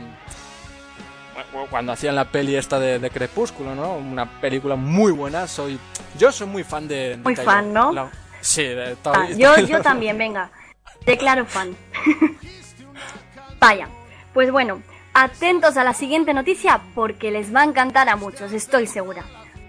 cuando 1.71 1.93
hacían 1.93 2.17
la 2.17 2.25
peli 2.25 2.57
esta 2.57 2.81
de, 2.81 3.09
Crepúsculo, 3.09 3.77
¿no? 3.77 3.95
Una 3.95 4.27
película 4.41 4.75
muy 4.75 5.13
buena. 5.13 5.47
Soy, 5.47 5.79
yo 6.19 6.33
soy 6.33 6.49
muy 6.49 6.65
fan 6.65 6.89
de. 6.89 7.21
muy 7.23 7.37
fan, 7.37 7.73
¿no? 7.73 8.11
sí, 8.41 8.65
de. 8.65 8.97
Ah, 9.05 9.29
yo, 9.31 9.57
yo 9.61 9.81
también, 9.81 10.19
venga. 10.19 10.51
Declaro 11.07 11.47
fan. 11.47 11.77
Vaya. 13.61 13.89
Pues 14.35 14.51
bueno, 14.51 14.83
atentos 15.23 15.77
a 15.77 15.83
la 15.83 15.95
siguiente 15.95 16.33
noticia 16.33 16.81
porque 16.95 17.33
les 17.33 17.53
va 17.53 17.63
a 17.63 17.65
encantar 17.65 18.09
a 18.09 18.15
muchos, 18.15 18.53
estoy 18.53 18.87
segura. 18.87 19.25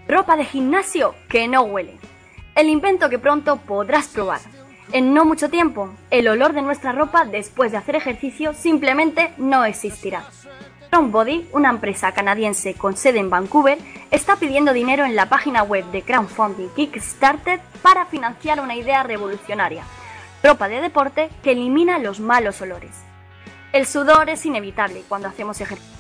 Ropa 0.08 0.36
de 0.36 0.46
gimnasio 0.46 1.16
que 1.28 1.48
no 1.48 1.62
huele. 1.64 1.98
El 2.54 2.70
invento 2.70 3.10
que 3.10 3.18
pronto 3.18 3.58
podrás 3.58 4.10
probar. 4.10 4.42
En 4.92 5.14
no 5.14 5.26
mucho 5.26 5.50
tiempo, 5.50 5.90
el 6.12 6.28
olor 6.28 6.54
de 6.54 6.62
nuestra 6.62 6.92
ropa 6.92 7.26
después 7.26 7.72
de 7.72 7.78
hacer 7.78 7.96
ejercicio 7.96 8.54
simplemente 8.54 9.34
no 9.38 9.66
existirá. 9.66 10.24
Body, 10.92 11.48
una 11.52 11.70
empresa 11.70 12.12
canadiense 12.12 12.76
con 12.76 12.96
sede 12.96 13.20
en 13.20 13.30
Vancouver, 13.30 13.80
está 14.12 14.36
pidiendo 14.36 14.74
dinero 14.74 15.06
en 15.06 15.16
la 15.16 15.30
página 15.30 15.64
web 15.64 15.86
de 15.92 16.02
crowdfunding 16.02 16.70
Kickstarter 16.76 17.60
para 17.82 18.06
financiar 18.06 18.60
una 18.60 18.76
idea 18.76 19.02
revolucionaria, 19.02 19.84
ropa 20.44 20.68
de 20.68 20.82
deporte 20.82 21.30
que 21.42 21.54
elimina 21.54 22.00
los 22.00 22.20
malos 22.20 22.62
olores. 22.62 23.09
El 23.72 23.86
sudor 23.86 24.30
es 24.30 24.46
inevitable 24.48 25.04
cuando 25.08 25.28
hacemos 25.28 25.62
ejercicio. 25.62 25.94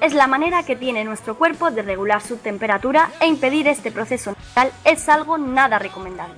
Es 0.00 0.14
la 0.14 0.28
manera 0.28 0.62
que 0.62 0.76
tiene 0.76 1.04
nuestro 1.04 1.36
cuerpo 1.36 1.72
de 1.72 1.82
regular 1.82 2.22
su 2.22 2.36
temperatura 2.36 3.10
e 3.20 3.26
impedir 3.26 3.66
este 3.66 3.90
proceso 3.90 4.30
natural 4.30 4.72
es 4.84 5.08
algo 5.08 5.38
nada 5.38 5.80
recomendable. 5.80 6.36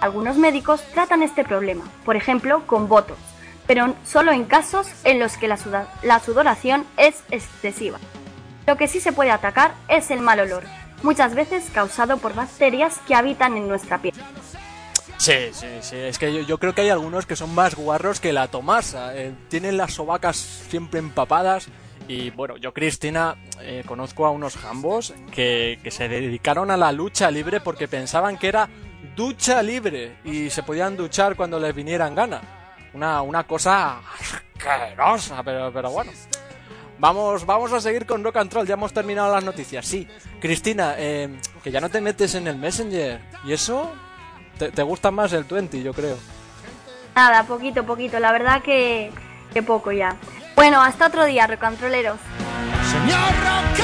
Algunos 0.00 0.36
médicos 0.36 0.82
tratan 0.94 1.22
este 1.22 1.44
problema, 1.44 1.84
por 2.04 2.16
ejemplo, 2.16 2.66
con 2.66 2.88
Botox, 2.88 3.20
pero 3.68 3.94
solo 4.04 4.32
en 4.32 4.46
casos 4.46 4.90
en 5.04 5.20
los 5.20 5.36
que 5.36 5.46
la, 5.46 6.20
sudoración 6.20 6.84
es 6.96 7.22
excesiva. 7.30 7.98
Lo 8.66 8.76
que 8.76 8.88
sí 8.88 9.00
se 9.00 9.12
puede 9.12 9.30
atacar 9.30 9.74
es 9.86 10.10
el 10.10 10.20
mal 10.20 10.40
olor, 10.40 10.64
muchas 11.04 11.36
veces 11.36 11.70
causado 11.72 12.16
por 12.18 12.34
bacterias 12.34 12.98
que 13.06 13.14
habitan 13.14 13.56
en 13.56 13.68
nuestra 13.68 13.98
piel. 13.98 14.14
Sí, 15.18 15.50
sí, 15.52 15.66
sí. 15.80 15.96
Es 15.96 16.18
que 16.18 16.44
yo, 16.44 16.58
creo 16.58 16.74
que 16.74 16.82
hay 16.82 16.90
algunos 16.90 17.26
que 17.26 17.36
son 17.36 17.54
más 17.54 17.74
guarros 17.74 18.20
que 18.20 18.32
la 18.32 18.48
tomasa. 18.48 19.16
Eh, 19.16 19.34
tienen 19.48 19.76
las 19.76 19.94
sobacas 19.94 20.36
siempre 20.36 21.00
empapadas 21.00 21.68
Y 22.06 22.30
bueno, 22.30 22.56
yo, 22.56 22.72
Cristina, 22.72 23.36
eh, 23.60 23.82
conozco 23.86 24.24
a 24.24 24.30
unos 24.30 24.56
jambos 24.56 25.12
que, 25.32 25.78
que 25.82 25.90
se 25.90 26.08
dedicaron 26.08 26.70
a 26.70 26.76
la 26.76 26.92
lucha 26.92 27.30
libre 27.30 27.60
porque 27.60 27.88
pensaban 27.88 28.38
que 28.38 28.48
era 28.48 28.68
ducha 29.16 29.62
libre 29.62 30.16
y 30.24 30.48
se 30.48 30.62
podían 30.62 30.96
duchar 30.96 31.36
cuando 31.36 31.58
les 31.58 31.74
vinieran 31.74 32.14
ganas. 32.14 32.42
Una, 32.94 33.20
una 33.22 33.44
cosa 33.44 33.98
asquerosa, 33.98 35.42
pero, 35.42 35.72
pero 35.72 35.90
bueno. 35.90 36.12
Vamos, 37.00 37.46
vamos 37.46 37.72
a 37.72 37.80
seguir 37.80 38.06
con 38.06 38.24
Rock 38.24 38.38
and 38.38 38.52
Roll, 38.52 38.66
ya 38.66 38.74
hemos 38.74 38.92
terminado 38.92 39.32
las 39.32 39.44
noticias. 39.44 39.86
Sí, 39.86 40.08
Cristina, 40.40 40.94
eh, 40.98 41.28
que 41.62 41.70
ya 41.70 41.80
no 41.80 41.90
te 41.90 42.00
metes 42.00 42.34
en 42.34 42.48
el 42.48 42.56
Messenger. 42.56 43.20
¿Y 43.44 43.52
eso? 43.52 43.92
Te, 44.58 44.70
te 44.70 44.82
gusta 44.82 45.10
más 45.10 45.32
el 45.32 45.44
20, 45.44 45.82
yo 45.82 45.92
creo. 45.92 46.16
Nada, 47.14 47.44
poquito, 47.44 47.84
poquito. 47.84 48.18
La 48.20 48.32
verdad 48.32 48.62
que, 48.62 49.10
que 49.52 49.62
poco 49.62 49.92
ya. 49.92 50.16
Bueno, 50.56 50.82
hasta 50.82 51.06
otro 51.06 51.24
día, 51.24 51.46
recontroleros. 51.46 52.18
Señor 52.90 53.20
Rock 53.20 53.76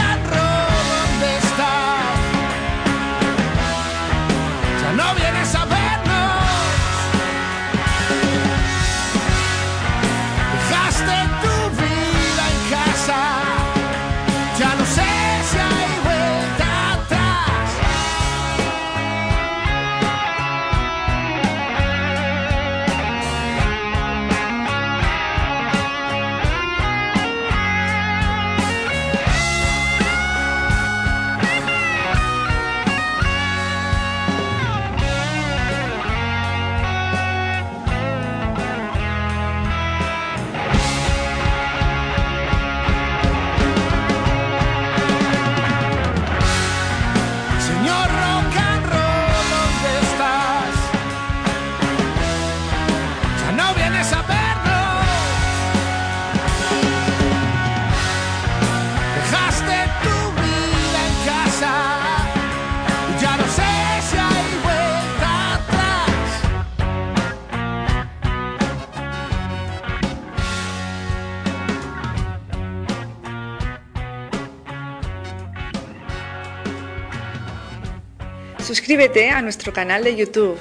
Suscríbete 78.94 79.30
a 79.30 79.42
nuestro 79.42 79.72
canal 79.72 80.04
de 80.04 80.14
YouTube, 80.14 80.56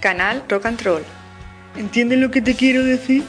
canal 0.00 0.44
Rock 0.50 0.66
and 0.66 0.82
Roll. 0.82 1.02
¿Entiendes 1.78 2.18
lo 2.18 2.30
que 2.30 2.42
te 2.42 2.54
quiero 2.54 2.84
decir? 2.84 3.24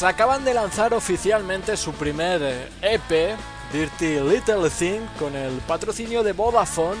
Pues 0.00 0.14
acaban 0.14 0.46
de 0.46 0.54
lanzar 0.54 0.94
oficialmente 0.94 1.76
su 1.76 1.92
primer 1.92 2.40
eh, 2.42 2.68
EP, 2.80 3.36
Dirty 3.70 4.18
Little 4.18 4.70
Thing, 4.70 5.00
con 5.18 5.36
el 5.36 5.58
patrocinio 5.68 6.22
de 6.22 6.32
Vodafone, 6.32 6.98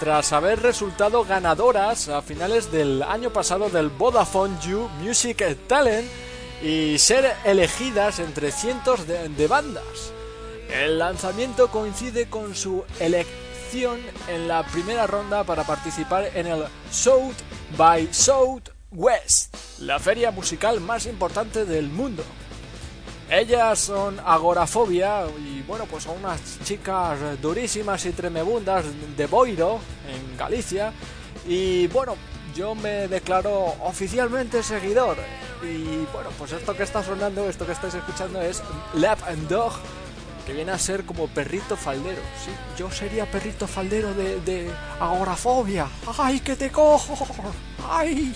tras 0.00 0.32
haber 0.32 0.60
resultado 0.60 1.24
ganadoras 1.24 2.08
a 2.08 2.22
finales 2.22 2.72
del 2.72 3.04
año 3.04 3.30
pasado 3.30 3.70
del 3.70 3.88
Vodafone 3.88 4.56
You 4.62 4.88
Music 5.00 5.44
Talent 5.68 6.08
y 6.60 6.98
ser 6.98 7.36
elegidas 7.44 8.18
entre 8.18 8.50
cientos 8.50 9.06
de, 9.06 9.28
de 9.28 9.46
bandas. 9.46 10.12
El 10.68 10.98
lanzamiento 10.98 11.68
coincide 11.68 12.28
con 12.28 12.56
su 12.56 12.82
elección 12.98 14.00
en 14.26 14.48
la 14.48 14.64
primera 14.64 15.06
ronda 15.06 15.44
para 15.44 15.62
participar 15.62 16.32
en 16.34 16.48
el 16.48 16.64
South 16.90 17.36
by 17.78 18.08
Southwest, 18.94 19.54
la 19.80 19.98
feria 19.98 20.30
musical 20.30 20.80
más 20.80 21.06
importante 21.06 21.64
del 21.64 21.88
mundo. 21.88 22.22
Ellas 23.28 23.78
son 23.80 24.20
Agorafobia 24.20 25.24
y 25.38 25.62
bueno, 25.62 25.86
pues 25.86 26.04
son 26.04 26.18
unas 26.18 26.60
chicas 26.62 27.18
durísimas 27.40 28.04
y 28.06 28.12
tremebundas 28.12 28.84
de 29.16 29.26
Boiro, 29.26 29.80
en 30.08 30.36
Galicia. 30.36 30.92
Y 31.46 31.88
bueno, 31.88 32.14
yo 32.54 32.74
me 32.74 33.08
declaro 33.08 33.74
oficialmente 33.82 34.62
seguidor. 34.62 35.16
Y 35.62 36.06
bueno, 36.12 36.30
pues 36.38 36.52
esto 36.52 36.76
que 36.76 36.84
está 36.84 37.02
sonando, 37.02 37.48
esto 37.48 37.66
que 37.66 37.72
estáis 37.72 37.94
escuchando 37.94 38.40
es 38.40 38.62
Lap 38.94 39.18
and 39.26 39.48
Dog, 39.48 39.72
que 40.46 40.52
viene 40.52 40.72
a 40.72 40.78
ser 40.78 41.04
como 41.04 41.28
perrito 41.28 41.76
faldero. 41.76 42.22
Sí, 42.44 42.50
yo 42.78 42.90
sería 42.90 43.30
perrito 43.30 43.66
faldero 43.66 44.14
de, 44.14 44.40
de 44.40 44.70
Agorafobia. 45.00 45.88
¡Ay, 46.18 46.40
que 46.40 46.56
te 46.56 46.70
cojo! 46.70 47.16
¡Ay! 47.88 48.34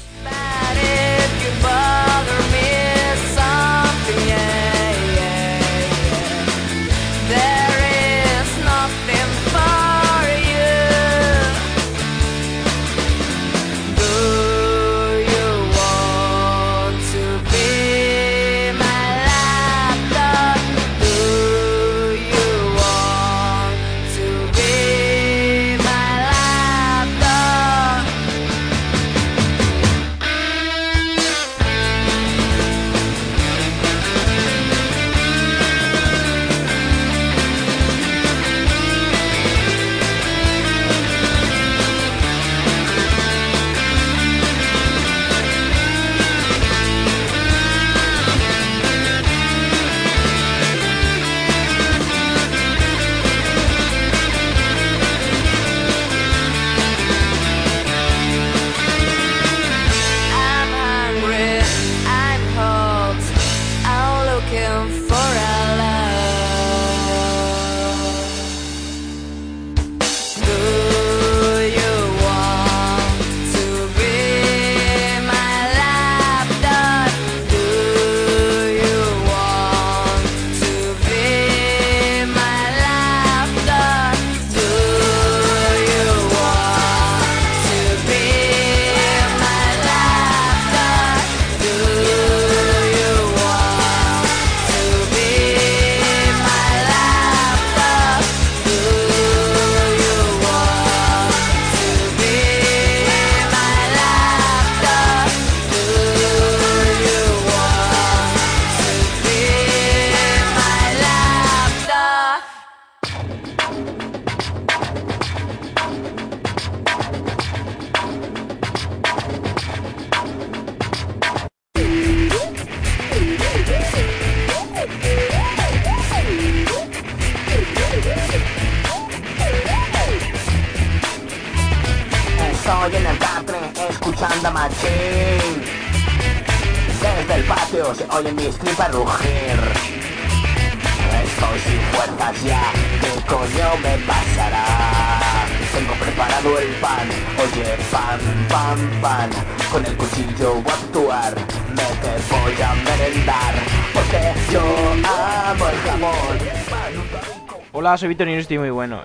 Hola, 157.88 157.96
soy 157.96 158.10
Víctor 158.10 158.28
y 158.28 158.34
estoy 158.34 158.58
muy 158.58 158.68
bueno. 158.68 159.02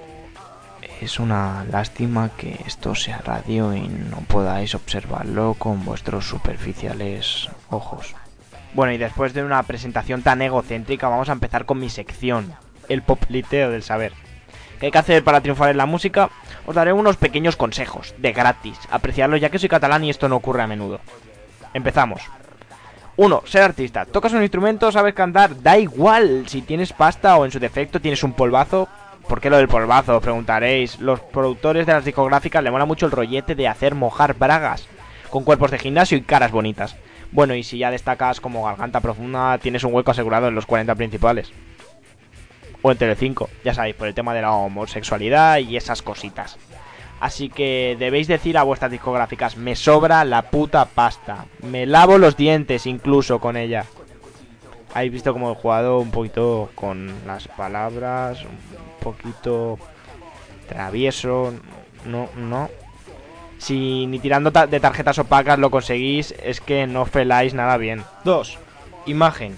Es 1.00 1.17
una 1.17 1.63
lástima 1.72 2.32
que 2.36 2.60
esto 2.67 2.93
sea 2.96 3.19
radio 3.19 3.74
y 3.74 3.88
no 3.88 4.17
podáis 4.28 4.76
observarlo 4.76 5.54
con 5.58 5.86
vuestros 5.86 6.28
superficiales 6.28 7.48
ojos. 7.69 8.13
Bueno, 8.74 8.91
y 8.91 8.98
después 8.98 9.34
de 9.34 9.41
una 9.41 9.63
presentación 9.63 10.22
tan 10.22 10.41
egocéntrica, 10.41 11.08
vamos 11.08 11.30
a 11.30 11.32
empezar 11.32 11.63
con 11.63 11.80
mi 11.80 11.89
sección, 11.89 12.56
el 12.89 13.04
popliteo 13.04 13.72
del 13.72 13.84
saber. 13.84 14.12
¿Qué 14.82 14.88
hay 14.88 14.91
que 14.91 14.98
hacer 14.98 15.24
para 15.24 15.39
triunfar 15.39 15.69
en 15.69 15.78
la 15.78 15.86
música? 15.86 16.30
Os 16.65 16.76
daré 16.76 16.91
unos 16.91 17.15
pequeños 17.15 17.56
consejos, 17.56 18.13
de 18.17 18.34
gratis. 18.34 18.78
Apreciarlos 18.91 19.39
ya 19.39 19.50
que 19.50 19.60
soy 19.60 19.69
catalán 19.69 20.04
y 20.04 20.10
esto 20.10 20.28
no 20.28 20.36
ocurre 20.36 20.62
a 20.62 20.67
menudo. 20.67 21.00
Empezamos. 21.74 22.22
1. 23.15 23.43
Ser 23.45 23.62
artista. 23.62 24.06
Tocas 24.06 24.34
un 24.34 24.41
instrumento, 24.41 24.91
sabes 24.91 25.13
cantar, 25.13 25.62
da 25.62 25.78
igual 25.78 26.45
si 26.47 26.62
tienes 26.62 26.93
pasta 26.93 27.38
o 27.38 27.45
en 27.45 27.52
su 27.52 27.60
defecto 27.60 28.02
tienes 28.02 28.23
un 28.23 28.34
polvazo. 28.34 28.88
¿Por 29.28 29.39
qué 29.39 29.49
lo 29.49 29.58
del 29.58 29.67
polvazo? 29.67 30.19
Preguntaréis. 30.19 30.99
Los 30.99 31.19
productores 31.19 31.86
de 31.86 31.93
las 31.93 32.06
discográficas 32.06 32.63
le 32.63 32.71
mola 32.71 32.86
mucho 32.86 33.06
el 33.06 33.12
rollete 33.12 33.56
de 33.56 33.67
hacer 33.67 33.93
mojar 33.93 34.34
bragas 34.34 34.88
con 35.30 35.43
cuerpos 35.43 35.71
de 35.71 35.80
gimnasio 35.80 36.17
y 36.17 36.21
caras 36.21 36.52
bonitas. 36.52 36.95
Bueno, 37.32 37.56
y 37.56 37.63
si 37.63 37.78
ya 37.78 37.89
destacas 37.91 38.39
como 38.39 38.65
garganta 38.65 38.99
profunda, 38.99 39.58
tienes 39.58 39.84
un 39.84 39.93
hueco 39.93 40.12
asegurado 40.12 40.47
en 40.47 40.56
los 40.56 40.65
40 40.65 40.93
principales. 40.95 41.52
O 42.82 42.91
en 42.91 42.97
Telecinco, 42.97 43.49
ya 43.63 43.73
sabéis, 43.73 43.95
por 43.95 44.08
el 44.08 44.13
tema 44.13 44.34
de 44.34 44.41
la 44.41 44.52
homosexualidad 44.52 45.58
y 45.60 45.78
esas 45.78 46.02
cositas. 46.02 46.58
Así 47.24 47.48
que 47.48 47.96
debéis 47.98 48.28
decir 48.28 48.58
a 48.58 48.64
vuestras 48.64 48.92
discográficas, 48.92 49.56
me 49.56 49.78
sobra 49.78 50.26
la 50.26 50.42
puta 50.50 50.84
pasta. 50.84 51.46
Me 51.62 51.86
lavo 51.86 52.18
los 52.18 52.36
dientes 52.36 52.86
incluso 52.86 53.40
con 53.40 53.56
ella. 53.56 53.86
Habéis 54.94 55.14
visto 55.14 55.32
como 55.32 55.50
he 55.50 55.56
jugado 55.56 56.00
un 56.00 56.12
poquito 56.12 56.70
con 56.76 57.14
las 57.26 57.48
palabras, 57.48 58.44
un 58.44 58.58
poquito 59.00 59.80
travieso. 60.68 61.54
No, 62.06 62.28
no. 62.36 62.70
Si 63.58 64.06
ni 64.06 64.20
tirando 64.20 64.52
de 64.52 64.80
tarjetas 64.82 65.18
opacas 65.18 65.58
lo 65.60 65.72
conseguís, 65.72 66.36
es 66.44 66.60
que 66.60 66.88
no 66.88 67.06
feláis 67.06 67.54
nada 67.54 67.78
bien. 67.78 68.04
2. 68.26 68.58
Imagen. 69.06 69.58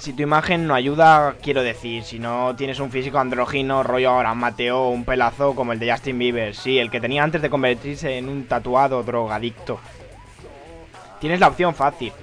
Si 0.00 0.14
tu 0.14 0.22
imagen 0.22 0.66
no 0.66 0.74
ayuda, 0.74 1.34
quiero 1.42 1.62
decir, 1.62 2.04
si 2.04 2.18
no 2.18 2.56
tienes 2.56 2.80
un 2.80 2.90
físico 2.90 3.18
andrógino, 3.18 3.82
rollo 3.82 4.08
ahora 4.08 4.32
Mateo 4.32 4.88
un 4.88 5.04
pelazo 5.04 5.54
como 5.54 5.74
el 5.74 5.78
de 5.78 5.92
Justin 5.92 6.18
Bieber, 6.18 6.56
sí, 6.56 6.78
el 6.78 6.90
que 6.90 7.02
tenía 7.02 7.22
antes 7.22 7.42
de 7.42 7.50
convertirse 7.50 8.16
en 8.16 8.30
un 8.30 8.46
tatuado 8.46 9.02
drogadicto. 9.02 9.78
Tienes 11.20 11.38
la 11.38 11.48
opción 11.48 11.74
fácil. 11.74 12.14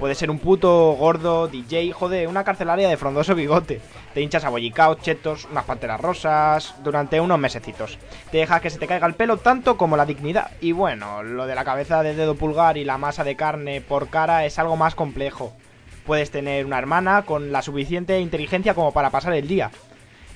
Puede 0.00 0.16
ser 0.16 0.28
un 0.28 0.40
puto 0.40 0.96
gordo 0.98 1.46
DJ, 1.46 1.92
joder, 1.92 2.26
una 2.26 2.42
carcelaria 2.42 2.88
de 2.88 2.96
frondoso 2.96 3.36
bigote. 3.36 3.80
Te 4.12 4.20
hinchas 4.20 4.44
a 4.44 4.48
bollicaos, 4.48 5.00
chetos, 5.00 5.46
unas 5.48 5.66
panteras 5.66 6.00
rosas 6.00 6.74
durante 6.82 7.20
unos 7.20 7.38
mesecitos. 7.38 7.96
Te 8.32 8.38
dejas 8.38 8.60
que 8.60 8.70
se 8.70 8.78
te 8.80 8.88
caiga 8.88 9.06
el 9.06 9.14
pelo 9.14 9.36
tanto 9.36 9.76
como 9.76 9.96
la 9.96 10.04
dignidad. 10.04 10.50
Y 10.60 10.72
bueno, 10.72 11.22
lo 11.22 11.46
de 11.46 11.54
la 11.54 11.64
cabeza 11.64 12.02
de 12.02 12.16
dedo 12.16 12.34
pulgar 12.34 12.76
y 12.76 12.84
la 12.84 12.98
masa 12.98 13.22
de 13.22 13.36
carne 13.36 13.80
por 13.82 14.08
cara 14.08 14.44
es 14.44 14.58
algo 14.58 14.74
más 14.74 14.96
complejo. 14.96 15.52
Puedes 16.08 16.30
tener 16.30 16.64
una 16.64 16.78
hermana 16.78 17.26
con 17.26 17.52
la 17.52 17.60
suficiente 17.60 18.18
inteligencia 18.18 18.72
como 18.72 18.92
para 18.92 19.10
pasar 19.10 19.34
el 19.34 19.46
día. 19.46 19.70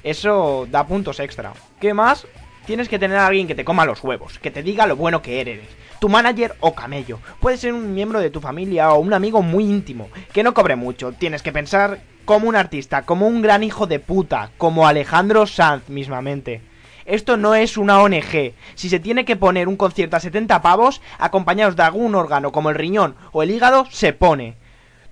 Eso 0.03 0.69
da 0.71 0.87
puntos 0.87 1.19
extra. 1.19 1.55
¿Qué 1.81 1.95
más? 1.95 2.27
Tienes 2.67 2.91
que 2.91 2.99
tener 2.99 3.17
a 3.17 3.27
alguien 3.27 3.47
que 3.47 3.55
te 3.55 3.65
coma 3.65 3.87
los 3.87 4.05
huevos, 4.05 4.39
que 4.39 4.51
te 4.51 4.63
diga 4.63 4.87
lo 4.87 4.97
bueno 4.97 5.23
que 5.23 5.41
eres. 5.41 5.61
Tu 5.99 6.11
manager 6.11 6.57
o 6.61 6.75
camello. 6.75 7.21
Puede 7.41 7.57
ser 7.57 7.73
un 7.73 7.95
miembro 7.95 8.21
de 8.21 8.29
tu 8.29 8.39
familia 8.39 8.93
o 8.93 9.01
un 9.01 9.15
amigo 9.15 9.41
muy 9.41 9.65
íntimo, 9.65 10.11
que 10.35 10.43
no 10.43 10.53
cobre 10.53 10.77
mucho. 10.77 11.13
Tienes 11.13 11.43
que 11.43 11.53
pensar 11.53 12.01
como 12.27 12.51
un 12.51 12.57
artista, 12.57 13.07
como 13.07 13.27
un 13.27 13.41
gran 13.41 13.65
hijo 13.65 13.87
de 13.87 13.99
puta, 13.99 14.51
como 14.59 14.87
Alejandro 14.87 15.47
Sanz 15.47 15.89
mismamente. 15.89 16.61
Esto 17.07 17.39
no 17.39 17.55
es 17.55 17.79
una 17.79 18.03
ONG. 18.03 18.53
Si 18.75 18.91
se 18.91 19.01
tiene 19.01 19.25
que 19.25 19.37
poner 19.37 19.69
un 19.69 19.77
concierto 19.77 20.19
a 20.19 20.21
70 20.21 20.61
pavos, 20.61 21.01
acompañados 21.19 21.77
de 21.77 21.83
algún 21.83 22.15
órgano 22.15 22.53
como 22.53 22.69
el 22.69 22.77
riñón 22.77 23.17
o 23.33 23.43
el 23.43 23.51
hígado, 23.51 23.87
se 23.91 24.13
pone. 24.13 24.61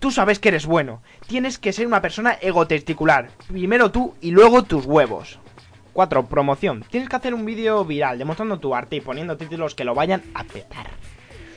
Tú 0.01 0.11
sabes 0.11 0.39
que 0.39 0.49
eres 0.49 0.65
bueno. 0.65 1.03
Tienes 1.27 1.59
que 1.59 1.75
ser 1.75 1.87
una 1.87 2.01
persona 2.01 2.33
egotesticular. 2.41 3.29
Primero 3.49 3.91
tú 3.91 4.15
y 4.23 4.31
luego 4.31 4.63
tus 4.63 4.87
huevos. 4.87 5.39
4. 5.93 6.25
Promoción. 6.25 6.83
Tienes 6.91 7.11
que 7.11 7.17
hacer 7.17 7.35
un 7.35 7.45
vídeo 7.45 7.85
viral 7.85 8.19
demostrando 8.19 8.59
tu 8.59 8.75
arte 8.75 8.97
y 8.97 9.03
poniendo 9.03 9.37
títulos 9.37 9.75
que 9.75 9.85
lo 9.85 9.95
vayan 9.95 10.23
a 10.33 10.45
petar. 10.45 10.89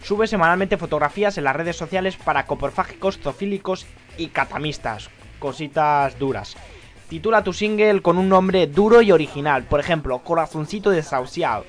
Sube 0.04 0.28
semanalmente 0.28 0.76
fotografías 0.76 1.38
en 1.38 1.46
las 1.46 1.56
redes 1.56 1.78
sociales 1.78 2.18
para 2.18 2.46
coporfágicos, 2.46 3.18
zofílicos 3.18 3.88
y 4.18 4.28
catamistas. 4.28 5.10
Cositas 5.40 6.20
duras. 6.20 6.58
Titula 7.08 7.46
tu 7.46 7.54
single 7.54 8.02
con 8.02 8.18
un 8.18 8.28
nombre 8.28 8.68
duro 8.68 9.02
y 9.02 9.14
original. 9.14 9.64
Por 9.64 9.80
ejemplo, 9.80 10.20
Corazoncito 10.20 10.90
desahuciado. 10.90 11.64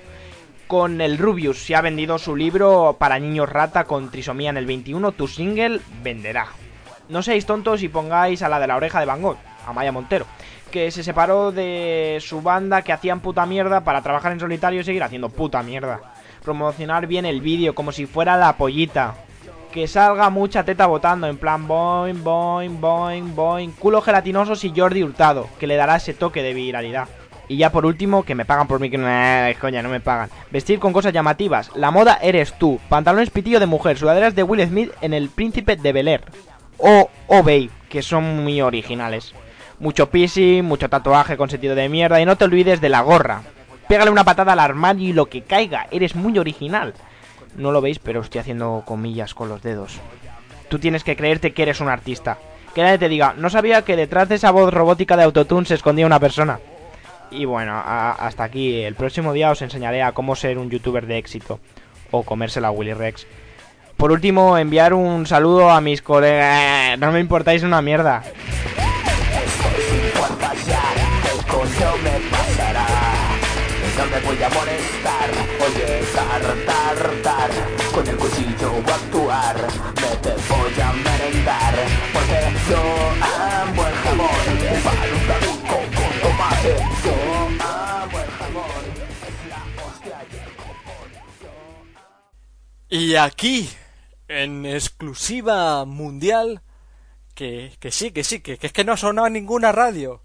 Con 0.66 1.00
el 1.00 1.18
Rubius, 1.18 1.62
si 1.62 1.74
ha 1.74 1.82
vendido 1.82 2.18
su 2.18 2.34
libro 2.34 2.96
para 2.98 3.20
niños 3.20 3.48
rata 3.48 3.84
con 3.84 4.10
trisomía 4.10 4.50
en 4.50 4.56
el 4.56 4.66
21, 4.66 5.12
tu 5.12 5.28
single 5.28 5.80
venderá. 6.02 6.48
No 7.08 7.22
seáis 7.22 7.44
tontos 7.44 7.82
y 7.82 7.88
pongáis 7.88 8.42
a 8.42 8.48
la 8.48 8.58
de 8.58 8.66
la 8.66 8.76
oreja 8.76 9.00
de 9.00 9.06
Van 9.06 9.20
Gogh, 9.20 9.36
a 9.66 9.72
Maya 9.72 9.92
Montero, 9.92 10.26
que 10.70 10.90
se 10.90 11.04
separó 11.04 11.52
de 11.52 12.18
su 12.20 12.40
banda 12.40 12.82
que 12.82 12.92
hacían 12.92 13.20
puta 13.20 13.44
mierda 13.44 13.82
para 13.82 14.00
trabajar 14.02 14.32
en 14.32 14.40
solitario 14.40 14.80
y 14.80 14.84
seguir 14.84 15.02
haciendo 15.02 15.28
puta 15.28 15.62
mierda. 15.62 16.00
Promocionar 16.42 17.06
bien 17.06 17.26
el 17.26 17.40
vídeo 17.40 17.74
como 17.74 17.92
si 17.92 18.06
fuera 18.06 18.36
la 18.36 18.56
pollita. 18.56 19.14
Que 19.72 19.88
salga 19.88 20.30
mucha 20.30 20.64
teta 20.64 20.86
votando, 20.86 21.26
en 21.26 21.36
plan 21.36 21.66
boing, 21.66 22.22
boing, 22.22 22.80
boing, 22.80 23.34
boing. 23.34 23.72
Culo 23.72 24.00
gelatinosos 24.00 24.62
y 24.64 24.72
Jordi 24.74 25.02
Hurtado, 25.02 25.48
que 25.58 25.66
le 25.66 25.74
dará 25.74 25.96
ese 25.96 26.14
toque 26.14 26.42
de 26.42 26.54
viralidad. 26.54 27.08
Y 27.48 27.56
ya 27.56 27.70
por 27.70 27.84
último, 27.84 28.22
que 28.22 28.34
me 28.34 28.44
pagan 28.44 28.66
por 28.66 28.80
mí, 28.80 28.88
que 28.88 28.98
eh, 29.00 29.56
coña, 29.60 29.82
no 29.82 29.88
me 29.88 30.00
pagan. 30.00 30.30
Vestir 30.50 30.78
con 30.78 30.92
cosas 30.92 31.12
llamativas. 31.12 31.70
La 31.74 31.90
moda 31.90 32.18
eres 32.22 32.56
tú. 32.58 32.80
Pantalones 32.88 33.30
pitillo 33.30 33.60
de 33.60 33.66
mujer. 33.66 33.98
Sudaderas 33.98 34.34
de 34.34 34.44
Will 34.44 34.66
Smith 34.66 34.92
en 35.00 35.12
el 35.12 35.28
Príncipe 35.28 35.76
de 35.76 35.92
Bel 35.92 36.08
Air. 36.08 36.24
O 36.78 37.10
Obey, 37.28 37.70
que 37.88 38.02
son 38.02 38.44
muy 38.44 38.60
originales. 38.60 39.34
Mucho 39.78 40.10
piercing, 40.10 40.64
mucho 40.64 40.88
tatuaje 40.88 41.36
con 41.36 41.50
sentido 41.50 41.74
de 41.74 41.88
mierda. 41.88 42.20
Y 42.20 42.26
no 42.26 42.36
te 42.36 42.44
olvides 42.44 42.80
de 42.80 42.88
la 42.88 43.02
gorra. 43.02 43.42
Pégale 43.88 44.10
una 44.10 44.24
patada 44.24 44.52
al 44.52 44.60
armario 44.60 45.08
y 45.08 45.12
lo 45.12 45.26
que 45.26 45.42
caiga. 45.42 45.86
Eres 45.90 46.14
muy 46.14 46.38
original. 46.38 46.94
No 47.56 47.70
lo 47.70 47.80
veis, 47.80 47.98
pero 47.98 48.20
estoy 48.20 48.40
haciendo 48.40 48.82
comillas 48.86 49.34
con 49.34 49.48
los 49.48 49.62
dedos. 49.62 50.00
Tú 50.68 50.78
tienes 50.78 51.04
que 51.04 51.16
creerte 51.16 51.52
que 51.52 51.62
eres 51.62 51.80
un 51.80 51.88
artista. 51.88 52.38
Que 52.74 52.82
nadie 52.82 52.98
te 52.98 53.08
diga, 53.08 53.34
no 53.36 53.50
sabía 53.50 53.82
que 53.82 53.94
detrás 53.96 54.28
de 54.28 54.34
esa 54.34 54.50
voz 54.50 54.72
robótica 54.74 55.16
de 55.16 55.22
autotune 55.22 55.66
se 55.66 55.74
escondía 55.74 56.06
una 56.06 56.18
persona. 56.18 56.58
Y 57.30 57.44
bueno, 57.44 57.80
hasta 57.84 58.44
aquí. 58.44 58.80
El 58.82 58.94
próximo 58.94 59.32
día 59.32 59.50
os 59.50 59.62
enseñaré 59.62 60.02
a 60.02 60.12
cómo 60.12 60.34
ser 60.34 60.58
un 60.58 60.70
youtuber 60.70 61.06
de 61.06 61.18
éxito. 61.18 61.60
O 62.10 62.22
comérsela 62.22 62.68
a 62.68 62.70
Willy 62.70 62.94
Rex. 62.94 63.26
Por 63.96 64.12
último, 64.12 64.58
enviar 64.58 64.92
un 64.94 65.26
saludo 65.26 65.70
a 65.70 65.80
mis 65.80 66.02
colegas. 66.02 66.98
No 66.98 67.12
me 67.12 67.20
importáis 67.20 67.62
una 67.62 67.80
mierda. 67.80 68.22
Y 92.88 93.16
aquí, 93.16 93.68
en 94.42 94.66
exclusiva 94.66 95.84
mundial, 95.84 96.62
que, 97.34 97.72
que 97.80 97.90
sí, 97.90 98.10
que 98.10 98.24
sí, 98.24 98.40
que, 98.40 98.58
que 98.58 98.68
es 98.68 98.72
que 98.72 98.84
no 98.84 98.92
ha 98.92 98.96
sonado 98.96 99.28
ninguna 99.28 99.72
radio. 99.72 100.22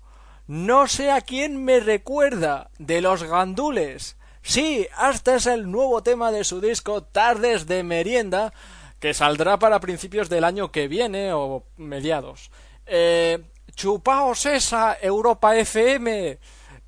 No 0.48 0.88
sé 0.88 1.12
a 1.12 1.22
quién 1.22 1.64
me 1.64 1.80
recuerda, 1.80 2.72
de 2.80 3.02
los 3.02 3.24
gandules. 3.24 4.18
Sí, 4.42 4.88
hasta 4.98 5.36
es 5.36 5.46
el 5.46 5.70
nuevo 5.70 6.02
tema 6.02 6.32
de 6.32 6.44
su 6.44 6.60
disco 6.60 7.04
Tardes 7.04 7.68
de 7.68 7.84
Merienda, 7.84 8.54
que 9.00 9.14
saldrá 9.14 9.60
para 9.60 9.80
principios 9.80 10.30
del 10.30 10.44
año 10.44 10.72
que 10.72 10.88
viene 10.88 11.34
o 11.34 11.66
mediados. 11.78 12.52
Eh, 12.86 13.44
chupaos 13.76 14.46
esa, 14.46 14.98
Europa 15.00 15.56
FM. 15.56 16.40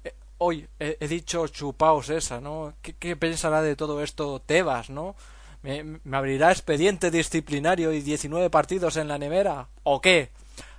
Eh, 0.04 0.14
Hoy 0.40 0.68
he, 0.80 0.98
he 1.00 1.08
dicho 1.08 1.48
chupaos 1.48 2.10
esa, 2.10 2.42
¿no? 2.42 2.74
¿Qué, 2.82 2.96
¿Qué 2.96 3.16
pensará 3.16 3.62
de 3.62 3.76
todo 3.76 4.02
esto 4.02 4.42
Tebas, 4.42 4.90
no? 4.90 5.16
¿Me, 5.64 6.00
abrirá 6.12 6.52
expediente 6.52 7.12
disciplinario 7.12 7.92
y 7.94 8.02
19 8.02 8.50
partidos 8.50 8.98
en 8.98 9.08
la 9.08 9.20
nevera? 9.20 9.68
¿O 9.84 10.02
qué? 10.02 10.32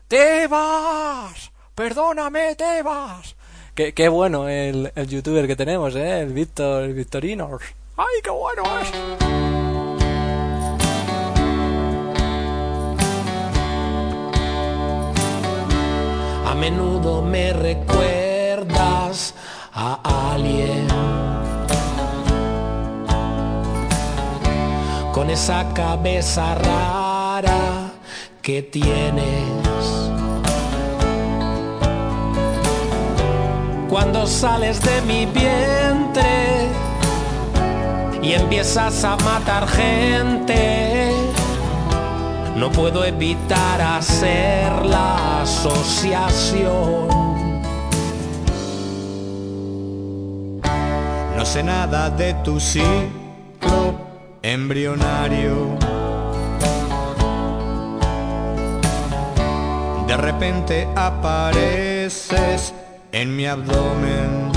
¡Tebas! 0.09 1.53
¡Perdóname, 1.75 2.57
Tebas! 2.57 3.37
Qué, 3.75 3.95
qué 3.95 4.09
bueno 4.09 4.49
el, 4.49 4.93
el 4.95 5.07
youtuber 5.09 5.47
que 5.47 5.57
tenemos, 5.57 5.95
¿eh? 5.95 6.21
El 6.21 6.33
Víctor, 6.33 6.83
el 6.83 6.95
Victorino. 6.95 7.59
¡Ay, 7.97 8.21
qué 8.23 8.31
bueno 8.31 8.65
es! 8.81 8.93
A 16.45 16.55
menudo 16.55 17.23
me 17.23 17.53
recuerdas 17.53 19.35
a 19.73 20.33
alguien 20.35 20.89
con 25.13 25.29
esa 25.29 25.73
cabeza 25.75 26.55
rara 26.55 27.93
que 28.41 28.63
tienes. 28.63 29.23
Cuando 33.91 34.27
sales 34.27 34.81
de 34.81 35.03
mi 35.03 35.27
vientre 35.27 36.67
y 38.23 38.33
empiezas 38.33 39.05
a 39.05 39.17
matar 39.19 39.69
gente, 39.69 41.13
no 42.57 42.73
puedo 42.73 43.05
evitar 43.05 43.83
hacer 43.83 44.87
la 44.87 45.43
asociación. 45.43 47.09
No 51.37 51.45
sé 51.45 51.63
nada 51.63 52.09
de 52.09 52.33
tu 52.45 52.59
ciclo 52.59 53.22
embrionario. 54.43 55.79
De 60.07 60.17
repente 60.17 60.89
apareces 60.97 62.75
en 63.13 63.37
mi 63.37 63.47
abdomen. 63.47 64.51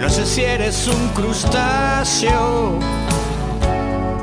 No 0.00 0.08
sé 0.08 0.24
si 0.26 0.42
eres 0.42 0.88
un 0.88 1.08
crustáceo, 1.08 2.78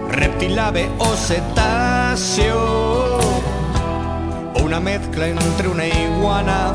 reptilave 0.10 0.90
o 0.98 1.16
cetáceo, 1.16 2.60
o 4.56 4.64
una 4.64 4.80
mezcla 4.80 5.28
entre 5.28 5.68
una 5.68 5.86
iguana 5.86 6.74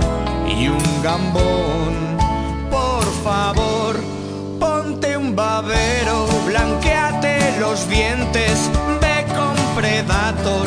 y 0.48 0.68
un 0.68 1.02
gambón. 1.02 2.16
Por 2.70 3.04
favor, 3.22 3.61
babero, 5.34 6.26
blanqueate 6.46 7.58
los 7.58 7.88
dientes, 7.88 8.70
ve 9.00 9.24
con 9.34 9.54
Predator 9.74 10.66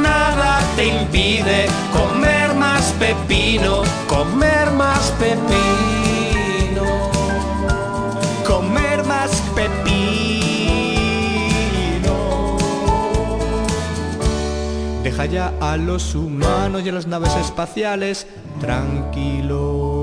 Nada 0.00 0.60
te 0.76 0.86
impide 0.86 1.66
comer 1.92 2.54
más 2.54 2.92
pepino, 2.98 3.82
comer 4.06 4.70
más 4.72 5.12
pepino. 5.18 5.58
comer 8.46 9.04
más 9.04 9.30
pepino. 9.54 9.78
Deja 15.02 15.26
ya 15.26 15.52
a 15.60 15.76
los 15.76 16.14
humanos 16.14 16.82
y 16.84 16.88
a 16.88 16.92
las 16.92 17.06
naves 17.06 17.34
espaciales 17.36 18.26
tranquilos. 18.60 19.97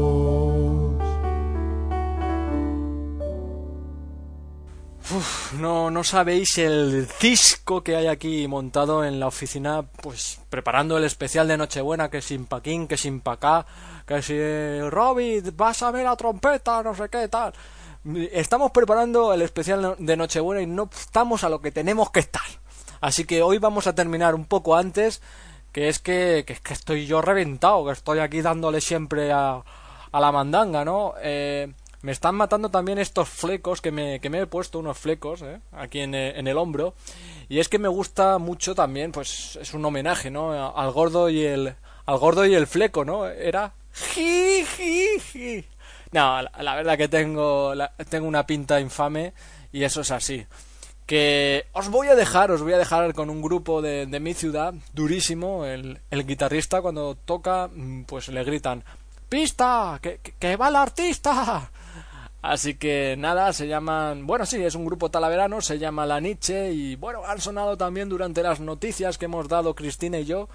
No, 5.60 5.91
no 5.91 6.04
sabéis 6.04 6.58
el 6.58 7.08
cisco 7.08 7.84
que 7.84 7.95
hay 7.95 8.08
aquí 8.08 8.47
montado 8.47 9.04
en 9.06 9.19
la 9.19 9.28
oficina, 9.28 9.84
pues 10.01 10.39
preparando 10.49 10.97
el 10.97 11.04
especial 11.04 11.47
de 11.47 11.58
Nochebuena, 11.58 12.10
que 12.10 12.21
sin 12.21 12.45
Paquín, 12.45 12.88
que 12.88 12.97
sin 12.97 13.21
Pacá, 13.21 13.65
que 14.06 14.21
si 14.21 14.89
Robin, 14.89 15.43
vas 15.56 15.82
a 15.84 15.91
ver 15.91 16.06
la 16.06 16.15
trompeta, 16.15 16.84
no 16.84 16.93
sé 16.95 17.10
qué 17.10 17.28
tal. 17.28 17.54
Estamos 18.32 18.71
preparando 18.71 19.34
el 19.34 19.41
especial 19.41 19.95
de 19.97 20.17
Nochebuena 20.17 20.62
y 20.62 20.67
no 20.67 20.89
estamos 20.93 21.43
a 21.43 21.49
lo 21.49 21.62
que 21.62 21.71
tenemos 21.71 22.12
que 22.12 22.19
estar. 22.19 22.45
Así 23.01 23.25
que 23.25 23.41
hoy 23.41 23.58
vamos 23.58 23.88
a 23.88 23.95
terminar 23.95 24.36
un 24.36 24.45
poco 24.45 24.75
antes, 24.75 25.21
que 25.71 25.89
es 25.89 25.99
que, 25.99 26.43
que, 26.45 26.54
es 26.54 26.62
que 26.62 26.73
estoy 26.73 27.06
yo 27.06 27.21
reventado, 27.21 27.86
que 27.86 27.91
estoy 27.91 28.19
aquí 28.19 28.41
dándole 28.41 28.82
siempre 28.82 29.32
a, 29.32 29.63
a 30.12 30.19
la 30.19 30.32
mandanga, 30.32 30.86
¿no? 30.86 31.13
Eh, 31.21 31.73
me 32.01 32.12
están 32.12 32.36
matando 32.36 32.69
también 32.69 32.97
estos 32.99 33.27
flecos 33.29 33.81
que 33.81 33.91
me, 33.91 34.19
que 34.19 34.29
me 34.29 34.39
he 34.41 34.45
puesto, 34.47 34.79
unos 34.79 34.97
flecos, 34.97 35.41
¿eh? 35.41 35.60
aquí 35.71 35.99
en, 36.01 36.13
eh, 36.15 36.38
en 36.39 36.47
el 36.47 36.58
hombro. 36.58 36.93
Y 37.49 37.60
es 37.60 37.69
que 37.69 37.79
me 37.79 37.88
gusta 37.88 38.38
mucho 38.38 38.75
también, 38.75 39.12
pues 39.12 39.58
es 39.62 39.73
un 39.73 39.84
homenaje, 39.86 40.29
¿no? 40.31 40.75
Al 40.77 40.91
gordo 40.91 41.29
y 41.29 41.43
el, 41.43 41.75
al 42.05 42.17
gordo 42.17 42.45
y 42.45 42.53
el 42.55 42.67
fleco, 42.67 43.05
¿no? 43.05 43.27
Era 43.27 43.73
ji, 43.93 44.65
ji, 44.65 45.19
ji. 45.31 45.65
No, 46.12 46.41
la, 46.41 46.51
la 46.62 46.75
verdad 46.75 46.97
que 46.97 47.08
tengo, 47.08 47.73
la- 47.75 47.91
tengo 48.10 48.27
una 48.27 48.45
pinta 48.45 48.79
infame 48.79 49.34
y 49.71 49.84
eso 49.84 50.01
es 50.01 50.12
así. 50.12 50.45
Que 51.05 51.67
os 51.73 51.89
voy 51.89 52.08
a 52.08 52.15
dejar, 52.15 52.49
os 52.49 52.63
voy 52.63 52.73
a 52.73 52.79
dejar 52.79 53.13
con 53.13 53.29
un 53.29 53.41
grupo 53.41 53.81
de, 53.81 54.08
de 54.08 54.19
mi 54.19 54.34
ciudad, 54.34 54.73
durísimo. 54.93 55.65
El, 55.65 55.99
el 56.10 56.25
guitarrista 56.25 56.81
cuando 56.81 57.15
toca, 57.15 57.69
mm, 57.71 58.03
pues 58.05 58.27
le 58.29 58.43
gritan, 58.43 58.84
¡Pista! 59.29 59.99
¡Que, 60.01 60.19
que, 60.23 60.31
que 60.39 60.55
va 60.55 60.69
el 60.69 60.75
artista! 60.75 61.69
Así 62.45 62.75
que 62.75 63.15
nada, 63.17 63.51
se 63.53 63.67
llaman, 63.67 64.27
bueno, 64.27 64.45
sí, 64.45 64.63
es 64.63 64.75
un 64.75 64.86
grupo 64.86 65.10
talaverano, 65.10 65.62
se 65.62 65.79
llama 65.79 66.05
La 66.05 66.19
Nietzsche 66.19 66.71
y 66.71 66.95
bueno, 66.95 67.25
han 67.25 67.41
sonado 67.41 67.75
también 67.75 68.08
durante 68.08 68.43
las 68.43 68.60
noticias 68.60 69.17
que 69.17 69.25
hemos 69.25 69.47
dado 69.47 69.73
Cristina 69.73 70.19
y 70.19 70.25
yo. 70.25 70.47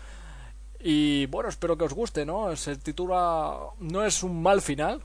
Y 0.79 1.27
bueno, 1.27 1.49
espero 1.49 1.77
que 1.77 1.87
os 1.87 1.93
guste, 1.93 2.25
¿no? 2.25 2.55
Se 2.55 2.77
titula 2.77 3.59
No 3.81 4.05
es 4.05 4.23
un 4.23 4.41
mal 4.41 4.63
final. 4.63 5.03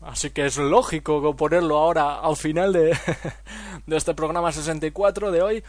Así 0.00 0.30
que 0.30 0.46
es 0.46 0.56
lógico 0.56 1.36
ponerlo 1.36 1.76
ahora 1.76 2.20
al 2.20 2.36
final 2.36 2.72
de, 2.72 2.96
de 3.86 3.96
este 3.98 4.14
programa 4.14 4.52
64 4.52 5.32
de 5.32 5.42
hoy. 5.42 5.64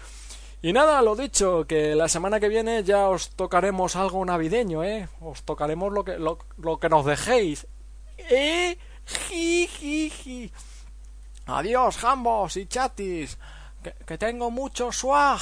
Y 0.61 0.71
nada, 0.71 1.01
lo 1.01 1.17
dicho, 1.17 1.67
que 1.67 1.93
la 1.93 2.07
semana 2.07 2.39
que 2.39 2.47
viene 2.47 2.85
ya 2.85 3.09
os 3.09 3.31
tocaremos 3.31 3.97
algo 3.97 4.23
navideño, 4.23 4.81
¿eh? 4.81 5.09
Os 5.19 5.43
tocaremos 5.43 5.91
lo 5.91 6.05
que, 6.05 6.17
lo, 6.17 6.39
lo 6.57 6.79
que 6.79 6.87
nos 6.87 7.05
dejéis. 7.05 7.67
¿Eh? 8.17 8.77
Adiós, 11.45 11.97
jambos 11.97 12.57
y 12.57 12.65
chatis. 12.67 13.37
Que, 13.83 13.93
que 14.05 14.17
tengo 14.17 14.49
mucho 14.49 14.91
swag. 14.91 15.39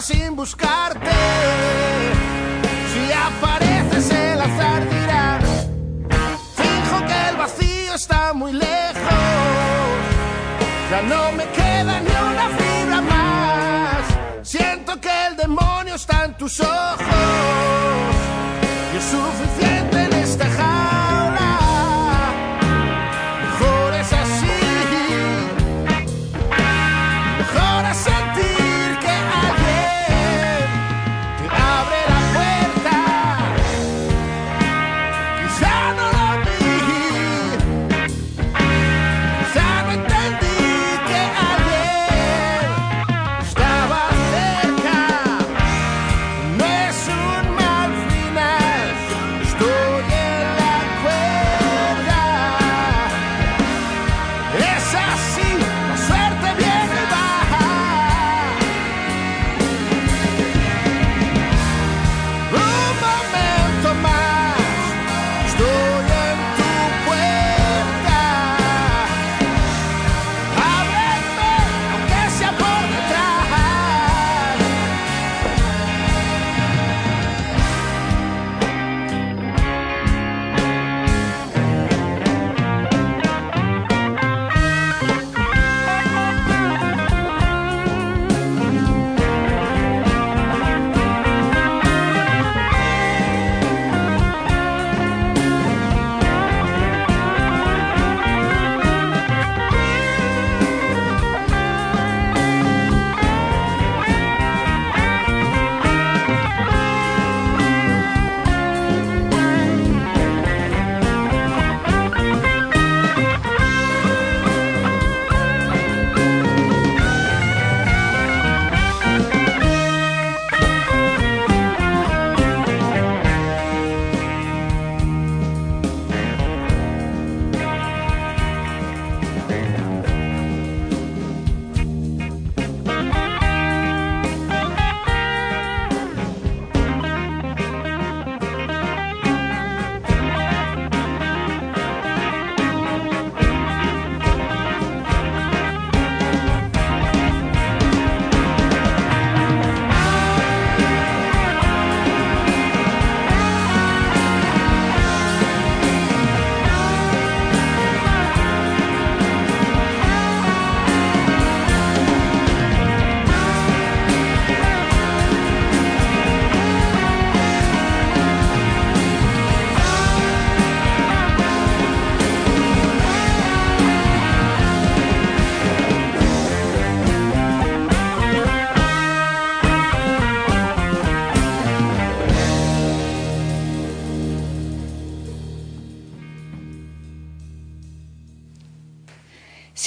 sin 0.00 0.34
buscarte. 0.34 1.10
Si 2.92 3.12
apareces 3.12 4.10
el 4.10 4.40
azar 4.40 4.88
dirá, 4.88 5.38
fijo 6.56 7.06
que 7.06 7.28
el 7.28 7.36
vacío 7.36 7.94
está 7.94 8.32
muy 8.32 8.52
lejos. 8.52 8.68
Ya 10.90 11.02
no 11.02 11.32
me 11.32 11.44
queda 11.50 12.00
ni 12.00 12.10
una 12.10 12.48
fibra 12.58 13.00
más. 13.02 14.02
Siento 14.42 15.00
que 15.00 15.26
el 15.26 15.36
demonio 15.36 15.94
está 15.94 16.24
en 16.24 16.34
tus 16.34 16.60
ojos. 16.60 17.06
Y 18.92 18.96
es 18.96 19.04
suficiente. 19.04 19.89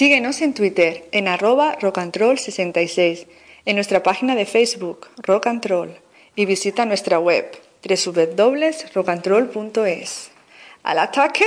Síguenos 0.03 0.41
en 0.41 0.53
Twitter 0.53 1.07
en 1.13 1.29
arroba 1.29 1.79
rockandroll66, 1.79 3.25
en 3.63 3.75
nuestra 3.75 4.03
página 4.03 4.35
de 4.35 4.45
Facebook 4.45 5.07
Rock 5.15 5.47
and 5.47 5.65
Roll 5.65 5.95
y 6.35 6.45
visita 6.45 6.85
nuestra 6.85 7.19
web 7.19 7.49
www.rockandroll.es. 7.87 10.31
¡Al 10.83 10.99
ataque! 10.99 11.45